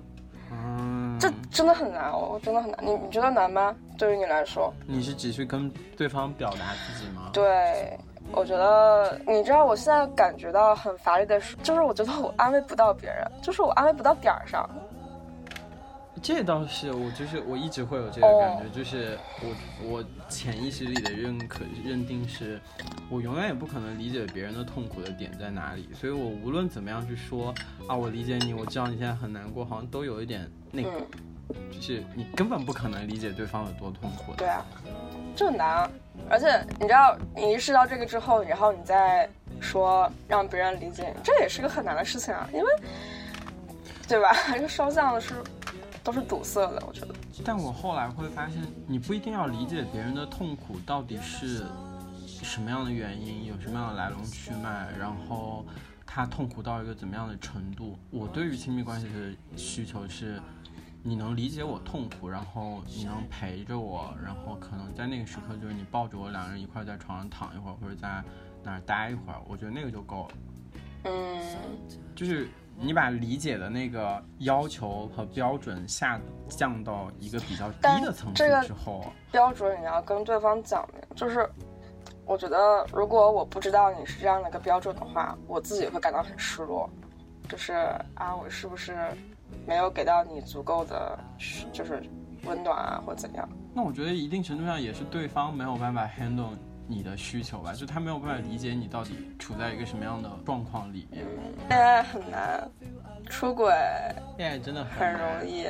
[0.52, 2.80] 嗯，这真的很难，我我真的很难。
[2.86, 3.76] 你你觉得难吗？
[3.98, 4.74] 对于你来说？
[4.86, 7.30] 你是只是跟对方表达自己吗？
[7.34, 7.98] 对，
[8.32, 14.70] 我觉得，你知道，我现在感觉到很乏力的是，就是我觉得我安慰不到别人，就是我安慰不到点儿上。
[16.22, 22.62] 这倒是，我就是我一直会有这个感觉，就是我我潜意识里的认可认定是，
[23.10, 27.54] 我永远也不可能理解别人的痛苦的点在哪里，所以我无论怎么样去说
[27.88, 30.92] 啊，我理解你，我知道你现在很难过，好像都有一点那个，
[31.72, 34.38] 就是你根本不可能理解对方有多痛苦的。
[34.38, 34.64] 对啊，
[35.36, 35.90] 这很难，
[36.30, 39.28] 而且你知道，你意识到这个之后，然后你再
[39.60, 42.66] 说让别人理解你，这也是个很难的事情啊，因为，
[44.08, 44.32] 对吧？
[44.54, 45.34] 这双向的是。
[46.04, 47.14] 都是堵塞的，我觉得。
[47.46, 51.66] 但我后来会发现，你不一定要理解别人的痛苦到底是
[52.26, 55.66] 什么样的原因，有什么样的来龙去脉，然后
[56.06, 57.98] 他痛苦到一个怎么样的程度。
[58.10, 60.42] 我对于亲密关系的需求是，
[61.04, 68.24] 你能理解我痛苦，然后你能陪着我，然后可能在那个时刻就是你抱着我，两个人一块在床上躺一会儿，或者在
[68.64, 70.34] 哪儿待一会儿，我觉得那个就够了。
[71.04, 71.40] 嗯，
[72.16, 72.50] 就是。
[72.84, 81.48] 你把理解的那个要求和标准下降到一个比较低的层次之后，标准你要跟对方讲明，就是
[82.26, 86.90] 我觉得如果我不知道你是这样的一个标准的话，我自己会感到很失落，
[87.48, 87.74] 就是
[88.16, 88.98] 啊，我是不是
[89.68, 91.20] 没有给到你足够的
[91.72, 92.02] 就是
[92.46, 93.48] 温暖啊，或怎样？
[93.76, 96.58] 那我觉得一定程度上也是对方没有办法 handle。
[96.92, 101.26] 你的需求吧，就他没有办法理解你到底处在一个什么样的状况里面。
[101.70, 102.70] 恋爱很难，
[103.30, 103.74] 出轨
[104.38, 105.66] 恋爱真的很容易，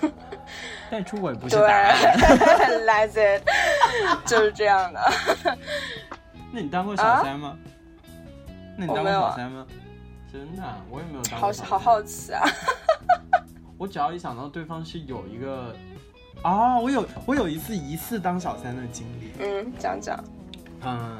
[0.88, 2.84] 但出轨不是答案。
[2.86, 3.20] 来自
[4.24, 5.00] 就是这样的。
[6.52, 7.58] 那你当过小三吗？
[8.78, 9.66] 那你当过小三吗？
[10.32, 11.52] 真的，我也没有当过。
[11.52, 12.44] 好好好奇啊！
[13.76, 15.74] 我只要一想到对方是有一个，
[16.44, 19.32] 哦，我有我有一次疑似当小三的经历。
[19.40, 20.22] 嗯，讲讲。
[20.84, 21.18] 嗯，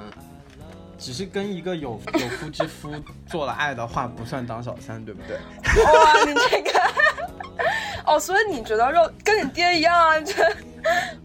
[0.98, 2.94] 只是跟一个有有夫之夫
[3.26, 5.36] 做了爱的话，不算当小三，对不对？
[5.84, 6.70] 哇，你这个，
[8.06, 10.18] 哦，所以你觉得肉跟你爹一样啊？
[10.20, 10.34] 这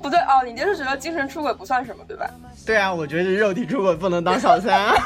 [0.01, 2.29] 不对哦，你爹是觉得精神出轨不算什么，对吧？
[2.65, 4.93] 对啊，我觉得肉体出轨不能当小三。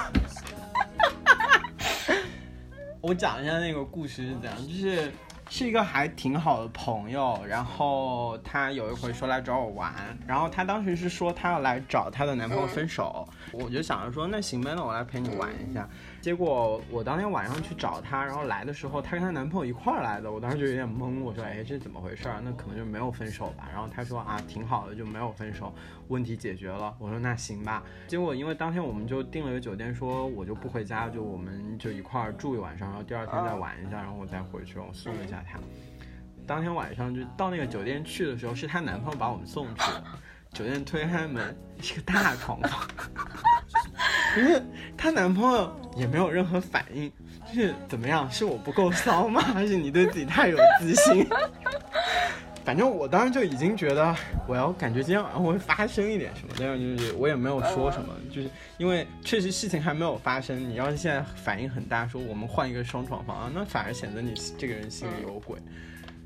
[3.02, 5.12] 我讲一下那个故事是怎样，就是。
[5.50, 9.94] 是一个还挺好的朋友，然后她有一回说来找我玩，
[10.28, 15.88] 然后她当时是说她要来找她的男朋友分手，我就想着说那行呗，那我来陪你玩一下。
[16.26, 22.42] 结果我当天晚上去找她，然后来的时候她跟她男朋友一块儿来的，我当时就有点懵，我说哎这怎么回事儿？
[22.44, 23.70] 那可能就没有分手吧。
[23.72, 25.72] 然后她说啊挺好的，就没有分手，
[26.08, 26.92] 问题解决了。
[26.98, 27.84] 我说那行吧。
[28.08, 35.60] 结果因为当天我们就订了个酒店，说我就不回家，就我们就一块儿住一晚上，然后第二天再玩一下，然后我再回去，我送一下她。
[36.48, 40.04] 当天晚上就到那个酒店去的时候，是她男朋友把我们送去的。
[40.56, 42.88] 酒店推开门是个大床房，
[44.40, 44.62] 因为
[44.98, 47.12] 她男朋友也没有任何反应，
[47.46, 48.32] 就是怎么样？
[48.32, 49.42] 是我不够骚吗？
[49.54, 51.28] 还是你对自己太有自信？
[52.64, 54.16] 反正我当时就已经觉得
[54.48, 60.58] 我要感觉今天晚上会发生一点什么，但是就是我也没有说什么，就是因为确实事情还没有发生。
[60.70, 65.60] 你要是现在反应很大，说我们换一个双床房啊，那反而显得你这个人心里有鬼。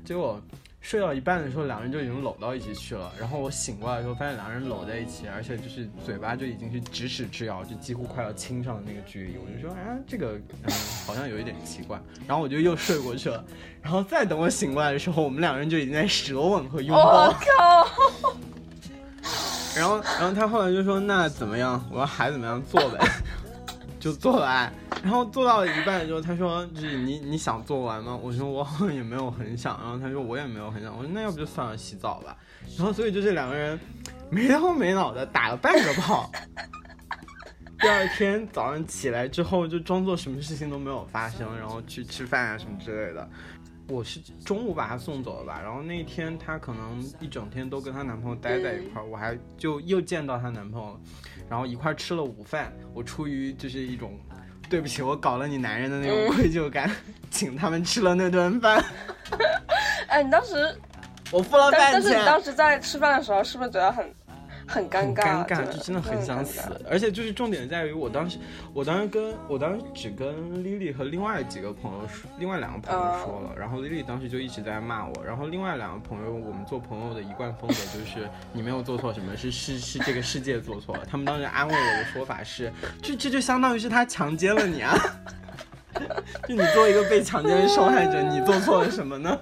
[0.04, 0.40] 结果。
[0.80, 3.12] 睡到一半的时候，两人就已经搂到一起去了。
[3.18, 9.36] 然后我醒过来的时候，发现两人搂在一起，而且就是嘴巴就已经是咫尺之遥，就几乎快要亲上的那个距离。
[9.36, 10.72] 我就说，啊，这个嗯，
[11.06, 12.00] 好像有一点奇怪。
[12.26, 13.44] 然后我就又睡过去了。
[13.82, 17.28] 然后再等我醒过来的时候，我们两人就已经在舌吻和拥抱。
[17.28, 17.88] 我靠！
[19.76, 21.84] 然后，然后他后来就说，那怎么样？
[21.90, 22.98] 我说还怎么样做呗。
[24.00, 32.36] 就做了爱，然后做到一半的时候，他说：“就是你你想做完吗？”我说：“我也没有很想。”然后他说：“我也没有很想。”我说：“那要不就算了，洗澡吧。”
[32.76, 33.78] 然后所以就这两个人
[34.30, 36.30] 没头没脑的打了半个炮。
[37.78, 43.26] 第二天早上起来之后，就装作什么事情都没有发生，然后去吃饭啊什么之类的。
[43.88, 51.00] 我是中午把她送走了吧，然后那天她可能一整天都跟她男朋友待在一块儿，我还就又见到她男朋友了。
[51.48, 54.16] 然后一块吃了午饭，我出于就是一种
[54.70, 56.88] 对不起我搞了你男人的那种愧疚感，
[57.28, 58.82] 请他们吃了那顿饭。
[60.06, 60.54] 哎，你当时
[61.32, 64.08] 我付了饭钱，但是你当时在吃饭的时候是不是觉得很？
[64.70, 66.60] 很尴尬，尴尬，就真的很想死。
[66.88, 68.38] 而且就是重点在于，我当时，
[68.72, 73.50] 我当时跟我当时只跟 Lily 和另外几个朋友说，另外两个朋友说了。
[73.58, 75.24] 然后 Lily 当时就一直在骂我。
[75.24, 81.04] 然后另外两个朋友，我们做朋友的一贯风格就是你没有做错什么，是是是这个世界做错了。
[81.04, 84.96] 他们当时安慰我的说法是，这这就相当于是他强奸了你啊。
[86.46, 89.36] 就你作为一个被强奸的受害者，你做错了什么呢？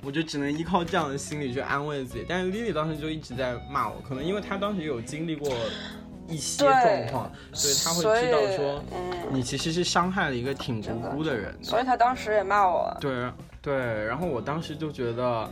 [0.00, 2.24] 嗯，我就只能依靠这样的心理去安慰自己。
[2.28, 5.48] 但是 Lily 当时就一直在骂我，可能因为她当时有经历过
[6.28, 11.64] 一些状况，所以她会知道说嗯，你其实是伤害了一个挺无辜的人的。
[11.64, 12.98] 所以她当时也骂我了。
[13.00, 13.30] 对
[13.62, 15.48] 对，然后我当时就觉得，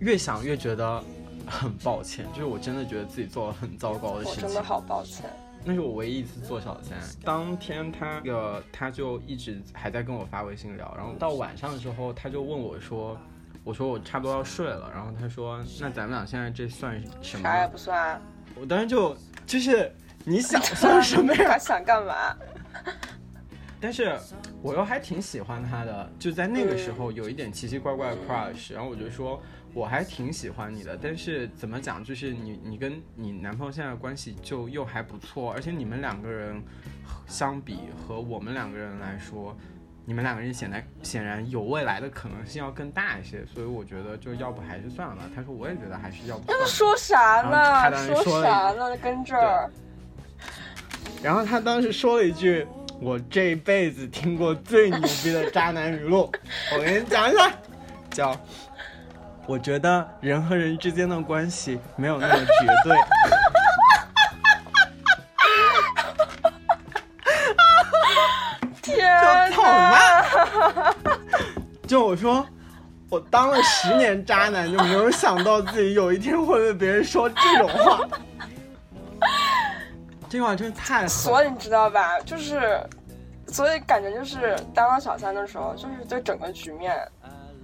[0.00, 1.02] 越想越觉得
[1.46, 4.62] 很抱歉，就是我真的觉得自己做了很糟糕的事情我真的。
[4.62, 5.24] 好抱歉。
[5.64, 6.96] 那是我唯一一次做小三。
[7.24, 13.18] 当天他那个他就一直还在跟我发微信聊，然后到晚上的时候他就问我说，
[13.68, 17.68] 我说我差不多要睡了，然后他说那咱们俩现在这算什么啥也？
[17.68, 18.20] 不算啊，
[18.58, 19.14] 我当时就
[19.46, 19.92] 就是
[20.24, 21.58] 你 想算什么呀？
[21.58, 22.34] 想干嘛？
[23.78, 24.18] 但是
[24.62, 29.38] 我又还挺喜欢他的，就在那个时候有一点奇奇怪怪的 crush，、然后我就说
[29.74, 36.62] 我还挺喜欢你的，但是怎么讲，就是你你跟你男朋友现在的关系就又还不错，而且你们两个人
[37.26, 39.54] 相比和我们两个人来说。
[40.08, 45.24] 你们两个人显然显然有未来的可能性要更大一些，所以我觉得就要不还是算了吧。
[45.36, 46.66] 他说我也觉得还是要不算了。
[46.66, 48.14] 说啥呢？
[48.24, 48.96] 说啥呢？
[48.96, 49.70] 跟这儿。
[51.22, 52.66] 然后他当时说了一句
[52.98, 56.32] 我这辈子听过最牛逼的渣男语录，
[56.74, 57.52] 我给你讲一下，
[58.08, 58.34] 叫
[59.46, 62.96] “我觉得人和人之间的关系没有那么绝对”。
[71.88, 72.46] 就我说，
[73.08, 78.06] 我当了十年渣男，就没有想到自己有一天会被别人说这种话。
[80.28, 81.08] 这句话真的太。
[81.08, 82.20] 所以你知道吧？
[82.20, 82.78] 就是，
[83.46, 86.94] 所以感觉就是当了小三的时候，就是对整个局面，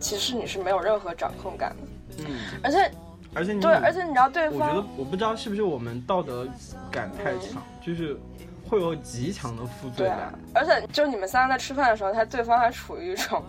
[0.01, 2.25] 其实你是没有任何掌控感的。
[2.27, 2.91] 嗯，而且，
[3.35, 6.49] 而且你对，而且你知道对方我觉得，我不知道是不是我们道德
[6.91, 8.19] 感太强，就是
[8.69, 13.45] 会有极强的负罪感，，而且就你们三个在吃饭的时候，他对方还处于一种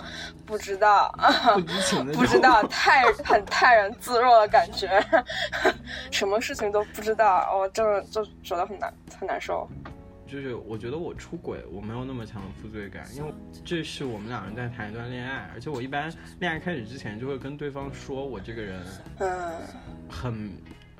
[0.45, 1.13] 不知道。
[1.53, 5.03] 不知情的 不知道，泰 很泰然自若的感觉，
[6.11, 9.67] 什么事情都不知道，我真的就觉得很难很难受。
[10.27, 13.31] 就是我觉得我出轨，我没有那么强的负罪感，因为
[13.63, 18.83] 这是我们两人在谈一段恋爱，而且我一般恋爱开始之前就会跟对方说我这个人
[19.19, 19.53] 嗯，
[20.09, 20.51] 很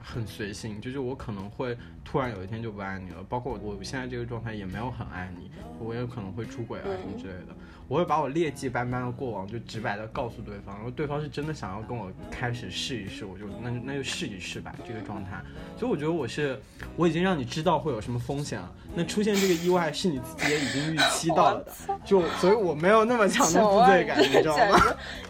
[0.06, 7.56] 很随性，就是我可能会突然有一天就不爱你了，包括我现在这个状态也没有很爱你，我也可能会出轨啊什么之类的，
[7.88, 15.42] 我会把我劣迹斑斑的过往就直白的告诉对方，如果对方是真的想要跟我开始试一试，我就那那就试一试吧这个状态，
[15.76, 16.62] 所以我觉得我是
[16.96, 21.72] 我已经让你知道会有什么风险了，那出现这个意外是你自己也已经预期到了的，
[22.06, 24.80] 就所以我没有那么强的负罪感，你知道吗？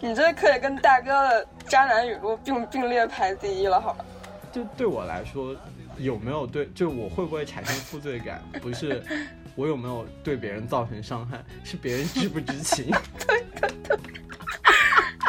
[0.02, 4.04] 你这可以跟大哥的渣男语录并并列排第一了，好吧？
[4.56, 5.54] 就对我来说，
[5.98, 9.02] 有没有对，就我会不会产生负罪感，不是
[9.54, 12.90] 我有没有对别人造成伤害，是别人知不知情。
[13.28, 13.98] 对对对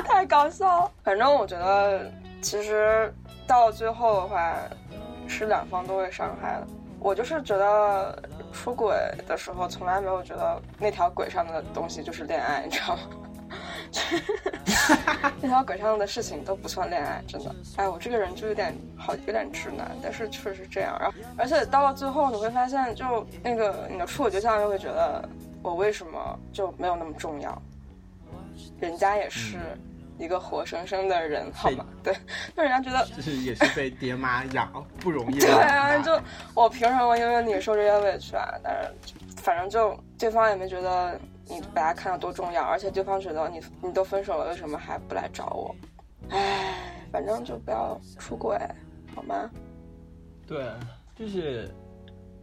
[0.06, 0.92] 太搞笑了。
[1.04, 2.10] 反正我觉得，
[2.42, 3.14] 其实
[3.46, 4.56] 到最后的话，
[5.28, 6.68] 是两方都会伤害的。
[6.98, 8.96] 我就是觉得出轨
[9.28, 13.02] 的时候，从来没有觉得那条轨上的东西就是恋爱，你知道吗？
[15.42, 17.56] 那条轨上的事情都不算恋爱，真的。
[17.76, 20.98] 哎，我这个人就有点好，有点直男，但是确实是这样。
[21.00, 25.28] 然后，而且到了最后，你会发现，就那个你的处对象就会觉得，
[25.62, 27.62] 我为什么就没有那么重要？
[28.80, 29.58] 人家也是
[30.18, 31.86] 一个活生生的人，好吗？
[32.04, 32.14] 对，
[32.56, 36.20] 就人家觉得，就是也是被爹妈养不容易 对啊，就
[36.54, 38.54] 我凭什么因为你受这些委屈啊？
[38.64, 39.14] 但是
[39.48, 45.74] 反正就对方也没觉得你把他看得多重要，而且对方觉得你你都分手了，为什么还不来找我？
[46.32, 48.60] 唉，反正就不要出轨，
[49.16, 49.50] 好吗？
[50.46, 50.66] 对，
[51.16, 51.74] 就是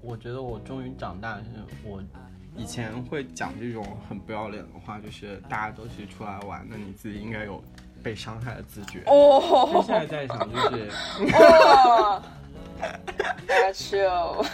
[0.01, 1.45] 我觉得我终于长大，是
[1.85, 2.03] 我
[2.57, 7.63] 以前会讲这种很不要脸的话，就是大家都是出来玩那，你自己应该有
[8.03, 9.03] 被伤害的自觉。
[9.05, 10.89] 但哦现在在想，就是
[11.37, 12.23] 哦
[13.93, 14.47] you，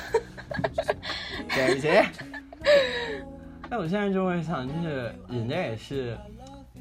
[1.48, 1.88] 对不起。
[3.68, 6.18] 但我现在就会想，就是人家也是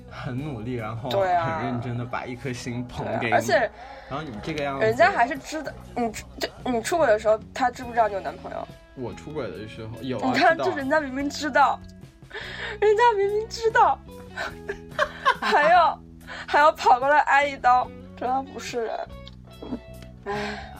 [0.09, 3.53] 很努力，然后很认真的把一颗心捧给你，啊而且
[4.09, 8.67] 然后你这个样子，人家还是知道你这你出轨的时候，他知不知道你有男朋友？
[8.95, 11.79] 我出轨的时候有啊，你看，这人家明明知道，
[12.81, 13.99] 人家明明知道，
[15.39, 16.01] 还要
[16.47, 17.87] 还要跑过来挨一刀，
[18.17, 18.99] 真的不是人。
[20.25, 20.73] 唉，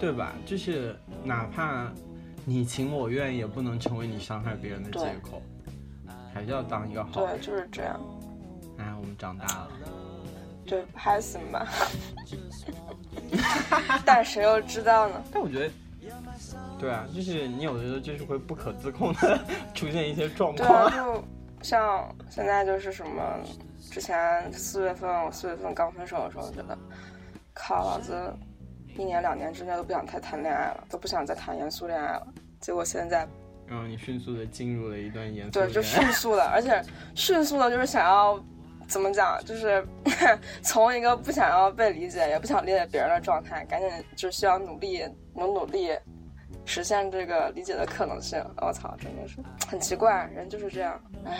[0.00, 0.32] 对吧？
[0.44, 1.90] 就是哪怕
[2.44, 5.42] 你情我愿，也不能成为你伤害别人的借口，
[6.32, 8.00] 还是要当一个好人对，就是这样，
[8.78, 9.68] 哎，我们长大了，
[10.66, 11.66] 就还行吧。
[14.04, 15.22] 但谁又知道呢？
[15.32, 15.72] 但我觉得。
[16.78, 19.40] 对啊，就是你有的时候就是会不可自控的
[19.72, 21.24] 出现一些状况对啊，就
[21.64, 23.22] 像现在就是什么，
[23.90, 26.76] 之前四月份我四月份刚分手的时候，觉得
[27.54, 28.30] 靠老子
[28.96, 32.26] 一年两年之内都不想再谈恋爱了，都不想再谈严肃恋爱了。
[32.60, 33.26] 结果现在
[33.66, 36.82] 然后你迅速的进入了一段严肃对，就迅速的，而且
[37.14, 38.42] 迅速的就是想要
[38.86, 39.86] 怎么讲，就是
[40.62, 45.02] 从一个不想要被理解，也不想理解别人的状态，赶紧就需要努力
[45.34, 45.90] 努努力
[46.64, 48.42] 实现这个理解的可能性。
[48.58, 51.36] 我操，真的是很奇怪，人就是这样，唉。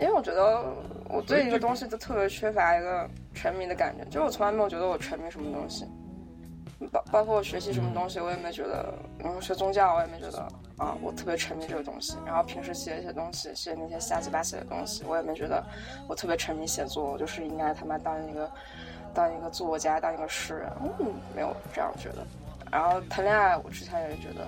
[0.00, 0.64] 因为我觉得
[1.08, 5.84] 我对一个东西就特别缺乏一个沉迷的感觉，就是我从来没有觉得我沉迷什么东西，
[6.86, 10.40] 包包括我学习什么东西，我也没觉得，嗯，学宗教我也没觉得
[10.76, 12.16] 啊，我特别沉迷这个东西。
[12.24, 15.60] 然后平时写一些东西，写那些瞎七八写的东西，我也没觉得
[16.06, 18.50] 我特别沉迷写作，我就是应该他妈当一个
[19.12, 22.24] 当一个作家，当一个诗人，嗯，没有这样觉得。
[22.70, 24.46] 然后谈恋爱，我之前也觉得，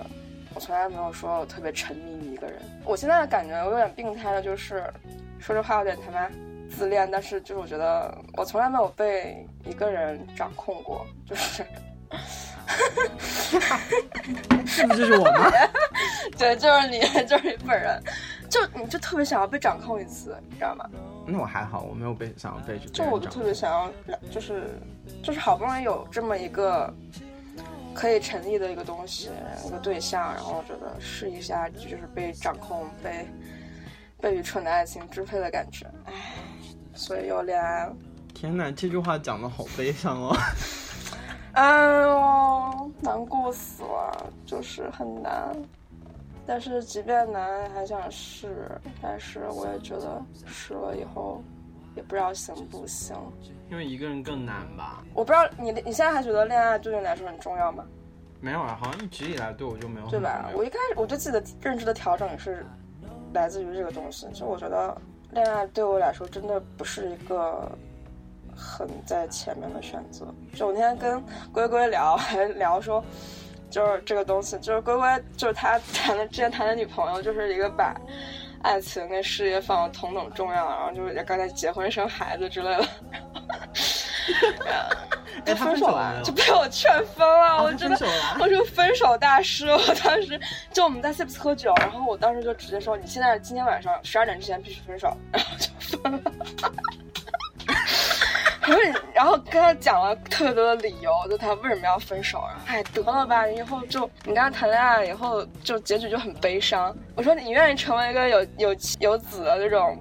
[0.55, 2.61] 我从来没有说我特别沉迷于一个人。
[2.85, 4.89] 我现在的感觉，我有点病态的，就是
[5.37, 6.29] 说这话有点他妈
[6.69, 11.65] 自恋，但是就是我觉得我从来没有被一个人掌控过，就是。
[14.65, 15.51] 是不是就是我吗？
[16.37, 18.01] 对，就是你， 就是你本人，
[18.49, 20.89] 就你就特别想要被掌控一次，你知道吗？
[21.27, 23.91] 那我还好，我没有被想要被就我就特别想要，
[24.31, 24.69] 就是
[25.21, 26.91] 就是好不容易有这么一个
[27.93, 29.29] 可以成立的一个东西，
[29.65, 33.27] 一个对象，然后我觉得试一下，就是被掌控、被
[34.19, 36.13] 被愚蠢的爱情支配的感觉，唉，
[36.95, 37.95] 所以又恋爱了。
[38.33, 40.35] 天哪，这句话讲的好悲伤哦。
[41.53, 45.55] 哎呦，难过死了，就是很难。
[46.45, 48.71] 但是即便难，还想试。
[49.01, 51.41] 但是我也觉得试了以后，
[51.95, 53.15] 也不知道行不行。
[53.69, 55.03] 因为一个人更难吧？
[55.13, 57.85] 我不知道你你现在还觉得恋爱对你来说很重要吗？
[58.39, 62.65] 没有啊，好像一直以来对我就没有对吧我一开始我对自己的认知的调整也是
[63.33, 64.27] 来自于这个东西。
[64.33, 64.99] 就我觉得
[65.31, 67.71] 恋爱对我来说真的不是一个
[68.61, 70.27] 很在前面的选择。
[70.53, 73.03] 就我那天跟龟龟聊，还聊说，
[73.69, 77.95] 就是这个东西，就是龟龟就是他谈的之前谈的女朋友，就是一个把
[78.61, 82.87] 爱情跟事业放得同等重要，然后就是刚才结婚生孩子之类的。
[85.43, 87.97] 就分手了就被我劝分了，我真的
[88.39, 89.67] 我是个分手大师。
[89.67, 90.39] 我当时
[90.71, 96.31] 就我们在 Sips 喝酒，然后我当时就直接说，你现在今天晚上十二点之前必须分手，然后就分了。
[98.71, 102.41] 然后你，然后跟他讲了特别多的理由，就他为什么要分手。
[102.47, 106.95] 然后，哎，得了吧，你以后就你跟他谈恋爱以后，就结局就很悲伤。
[107.15, 109.97] 我说你愿意成为一个有有有子的这种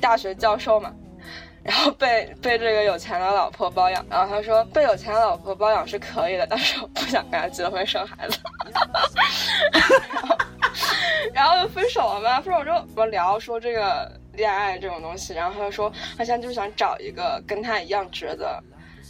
[0.00, 0.90] 大学教授吗？
[1.62, 8.38] 然后被被这个有钱的老婆包养，然后他说被有钱的老婆包养是可以的，但是我不想跟他结婚生孩子。
[9.72, 9.82] 然
[10.28, 10.38] 后
[11.32, 18.62] 然后就分手了嘛，分手之后我们聊说这个恋爱这种东西，然后他就说他现在就是想找一个跟他一样觉得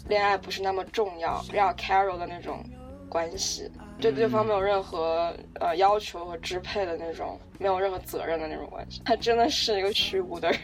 [0.08, 2.64] 恋爱不是那么重要，比较 casual 的那种
[3.08, 9.02] 关系，对对方没有任何呃要求和支配的那种，没有任何责任的那种关系。
[9.04, 10.60] 他真的是一个虚无的人。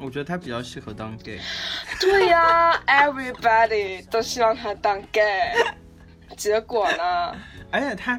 [0.00, 1.40] 我觉得他比较适合当 gay。
[2.00, 5.52] 对呀，everybody 都希望他当 gay，
[6.36, 7.36] 结果呢？
[7.72, 8.18] 而且他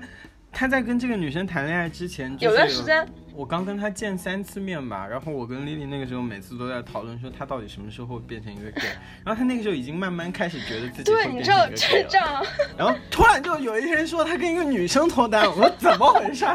[0.60, 8.90] 他在跟这个女生谈恋爱之前，就是有段时间我刚跟他见三次面吧，然后我跟丽丽那个时候每次都在讨论说他到底什么时候会变成一个 gay，
[9.24, 12.46] 然后他那个时候已经慢慢开始觉得自己对，会你知道这样。
[12.78, 16.46] 然后突然就有一天说他跟一个女生脱单，我说怎么回事？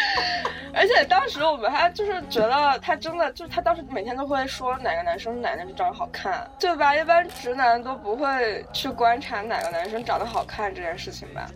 [0.72, 6.96] 而且当时我们还就是觉得他真的就是他当时每天都会说哪个男生哪个男生长得好看，对吧？
[6.96, 11.46] 一般直男都不会去观察哪个男生长得好看这件事情吧。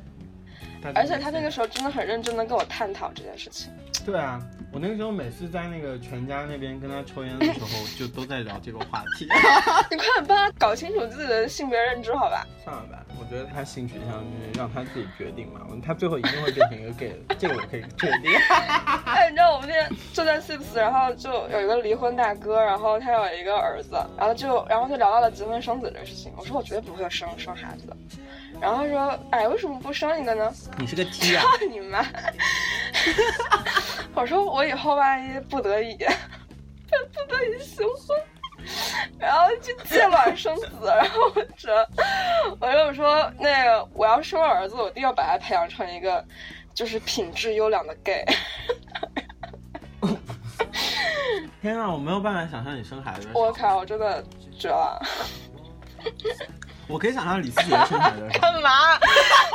[0.95, 3.71] 而且他那个时候真的很认真的跟我探讨这件事情。
[4.05, 4.41] 对啊，
[4.73, 7.69] 我那个时候每次在那个全家那边跟他抽烟的时候，
[7.99, 9.27] 就都在聊这个话题。
[9.91, 12.47] 你快点帮他搞清楚自己的性别认知，好吧？
[12.65, 18.33] 算了吧，我觉得他性取向就是让他自己决定嘛，他最后一定会变成一个 gay 的，这个我可以确定。
[19.05, 26.33] 哎，你知道我们那天就在 Sips，然后就有一个离婚大哥，然后他有一个儿子，然后就然后就聊到了结婚生子这个事情。
[26.37, 27.95] 我说我绝对不会生生孩子，
[28.61, 30.53] 然后他说哎为什么不生一个呢？
[30.79, 31.43] 你是个 T 啊？
[31.43, 32.05] 操你妈！
[34.15, 38.19] 我说我以后万一不得已， 不得已行婚，
[39.19, 41.89] 然后去借卵生子，然后我这
[42.61, 46.25] 我就说那个我要生儿子，我一定要把他培养成一个
[46.75, 48.25] 就是品质优良的 gay。
[51.61, 53.29] 天啊，我没有办法想象你生孩子。
[53.35, 54.25] 我靠，我真的
[54.59, 55.01] 绝了！
[56.89, 58.29] 我可以想象李思杰生孩子的。
[58.41, 58.99] 干嘛？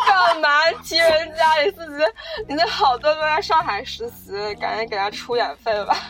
[0.08, 0.50] 干嘛
[0.84, 2.06] 踢人家李思杰？
[2.48, 5.98] 你那好多都在上海实习，赶紧给他出点费吧。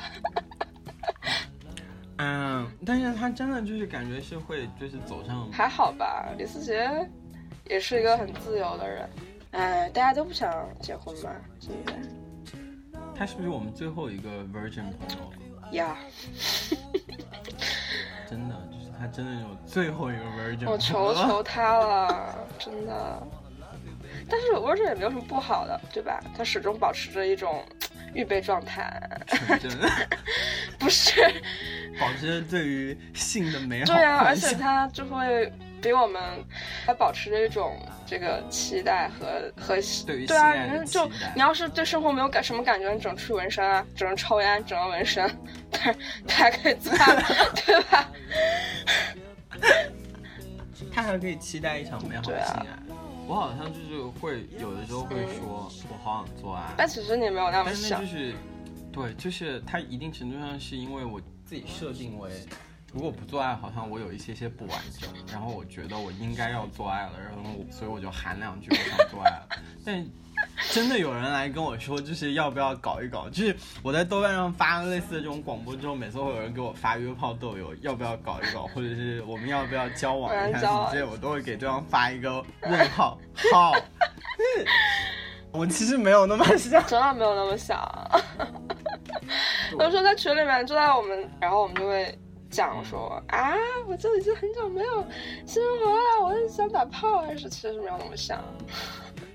[2.17, 6.87] 嗯，但是他真的就是感觉是会就是走上还好吧，李思杰
[7.65, 9.09] 也是一个很自由的人。
[9.51, 10.51] 哎，大家都不想
[10.81, 11.93] 结婚吧，现在
[13.15, 15.33] 他是不是我们最后一个 virgin 朋友？
[15.73, 15.95] 呀，
[18.29, 18.72] 真的，就是
[19.03, 20.69] 他真的有 最后一个 virgin。
[20.69, 23.21] 我求求他了， 真的。
[24.29, 26.19] 但是 virgin 也没有什么不好的，对吧？
[26.37, 27.63] 他始终保持着一种
[28.13, 28.97] 预备状态，
[29.27, 29.71] 纯真，
[30.79, 31.21] 不是？
[31.99, 34.35] 保持着对于性的美好对啊，而。
[34.35, 35.51] 且他就会
[35.83, 36.21] 比我们
[36.85, 37.77] 还保持着一种
[38.07, 39.75] 这个期待和和
[40.07, 41.05] 对啊，就
[41.35, 45.29] 你要是对生活没有感什么感觉，你只能去纹身啊，只能抽烟，只能纹身，
[45.69, 47.15] 但是他还可以做爱，
[47.65, 48.09] 对吧？
[50.91, 52.79] 他还可以期待一场美好对啊的性爱。
[53.27, 58.33] 我好像就是会有的时候会说，我好想做爱，但其实你没有那么但是那想就，是，
[58.91, 62.29] 对，就是它一定程度上是因为我自己设定为，
[62.93, 69.47] 如果不做爱，好像我有一些些不完整，然后我觉得我应该要做爱了，然后我所以我就喊两句我想做爱了，
[69.85, 70.05] 但。
[70.71, 73.29] 真的有人来跟我说，就是要不要搞一搞？
[73.29, 83.17] 就是我在豆瓣上发类似的这种广播之后，每次会有人给我发约炮豆友，要不要搞一搞，或者是我们要不要交往一下之类，我都会给对方发一个问号
[83.53, 83.73] 好。
[85.51, 87.79] 我其实没有那么想，真的没有那么想。
[89.79, 92.17] 有时候在群里面，就在我们，然后我们就会
[92.53, 93.55] 讲说啊，
[93.87, 95.01] 我就已经很久没有
[95.45, 98.39] 性生活了，我是想打炮，但是其实没有那么想。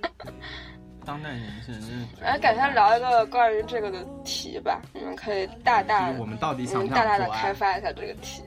[1.05, 7.53] 当代年轻人真的觉得，来，改天聊一个关于这个的题吧，你们可以大大我们到底想嗯不大大的开？
[7.53, 8.43] 发一下这个题。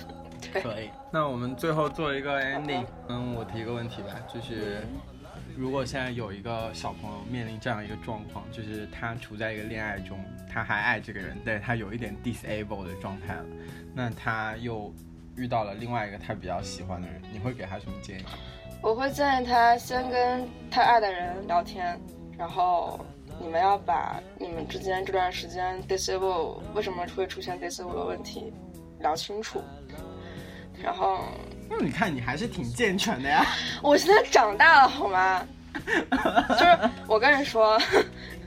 [0.52, 0.88] 对，可以。
[1.12, 4.86] 那我们最后做一个 ending，嗯，我提一个问题吧，就是
[5.56, 13.44] 如果现在有一个小朋友面临这样一个状况，就是他处在一个恋爱中，他还爱这个人，但是他有一点 disable 的状态了，
[13.98, 14.92] 那他又
[15.36, 18.24] 遇到了另外一个他比较喜欢的人，你会给他什么建议？
[18.82, 21.98] 我会建议他先跟他爱的人聊天，
[22.36, 23.00] 然后
[23.40, 28.52] 你们要把你们之间这段时间 disable 为什么会出现 disable 的问题
[29.00, 29.64] 聊清楚。
[30.82, 31.20] 然后
[31.70, 33.46] 那你看你还是挺健全的呀。
[33.82, 35.48] 我现在长大了，好吗？
[36.50, 37.80] 就是我跟你说，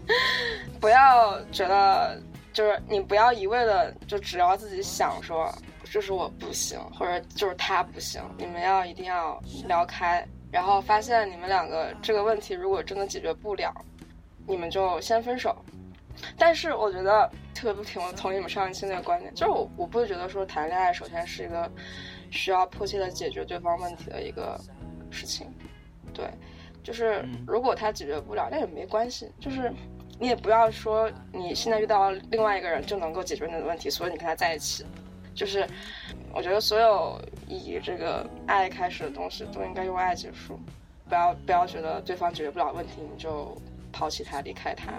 [0.80, 2.22] 不要觉得
[2.60, 5.50] 就是你不要一味的就只要自己想说，
[5.86, 13.74] 就是我不行，或者就是他不行，你们要一定要聊开，然后发现你们两个这个问题如果真的解决不了，
[14.46, 15.56] 你们就先分手。
[16.38, 21.72] 但是我觉得特别不挺同意你们上一期那个观点，就是我我不会觉得说谈恋爱首先是一个
[22.30, 24.60] 需要迫切的解决对方问题的一个
[25.10, 25.48] 事情，
[26.14, 26.30] 对，
[26.84, 29.72] 就是嗯如果他解决不了，那也没关系，就是
[30.20, 34.86] 你也不要说你现在遇到另外一个人就能够解决你的问题，所以你跟他在一起，
[35.34, 35.66] 就是
[36.34, 40.60] 我觉得所有以这个爱开始的东西都应该用爱结束，
[41.08, 43.58] 不要不要觉得对方解决不了问题你就
[43.94, 44.92] 抛弃他离开他，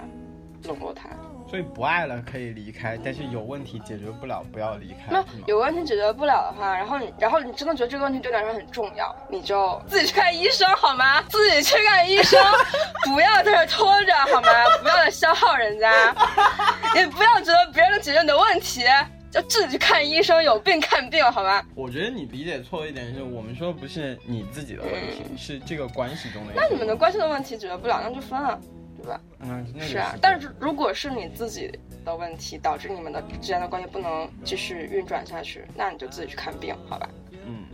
[0.64, 1.10] 冷落他。
[1.50, 5.10] 所以不爱了可以离开，但是有问题解决不了不要离开。
[5.10, 11.20] 那有问题解决不了的话，然后你，然后你真的觉得这个问题对你来说很重要，你就自己去看医生好吗？
[11.22, 12.40] 自己去看医生，
[13.12, 14.48] 不要在这拖着好吗？
[14.80, 16.14] 不要再消耗人家，
[16.94, 18.84] 也不要觉得别人能解决你的问题，
[19.32, 21.60] 就自己去看医生，有病看病好吗？
[21.74, 26.52] 我觉得你理解错一点是，我们说不是你自己的问题，是这个关系中的。
[26.54, 28.56] 那你们的关系的问题解决不了，那就分啊，
[29.02, 29.20] 对吧？
[29.40, 31.70] 嗯，是啊，但是如果是你自己
[32.04, 37.08] 的问题导致你们的之间的关系不能继续运转下去，那你就自己去看病，好吧？
[37.46, 37.64] 嗯，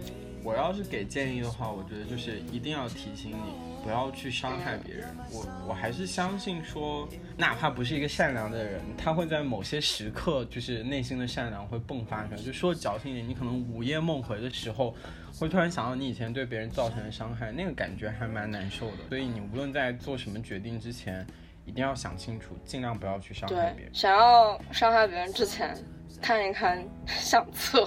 [0.45, 5.09] 我要是给建议的话，我觉得就是一定要提醒你不要去伤害别人。
[5.33, 7.09] 我我还是相信说，
[7.39, 12.37] 哪怕不是一个善良的人，他会在某些时刻，就是内心的善良会迸发出来。
[12.39, 14.97] 就说矫情一点，你可能午夜梦回的时候，
[15.39, 18.97] 会突然想到你以前对别人造成的伤害，那个感觉还蛮难受的。
[19.09, 21.26] 所以你无论在做什么决定之前，
[21.66, 23.95] 一定要想清楚，尽量不要去伤害别人，。
[23.95, 25.76] 想要伤害别人之前，
[26.22, 27.84] 看一看相册，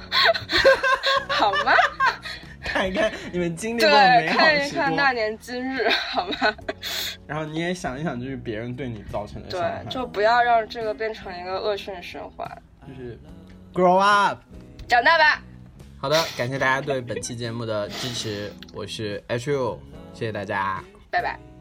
[1.26, 1.72] 好吗？
[2.64, 6.34] 看一看你们经历过美好看一时光，看那年今日， 好吗？
[7.26, 12.46] 然后你也想一想，就是别人对你造成的伤害对，，就不要让这个变成一个恶性循环。
[12.86, 13.18] 就是
[13.72, 14.38] grow up。
[14.88, 15.42] 长大吧。
[15.98, 19.80] 好的，感谢大家对本期节目的支持，我是 H U，
[20.12, 20.82] 谢谢大家。
[21.10, 21.51] 拜拜。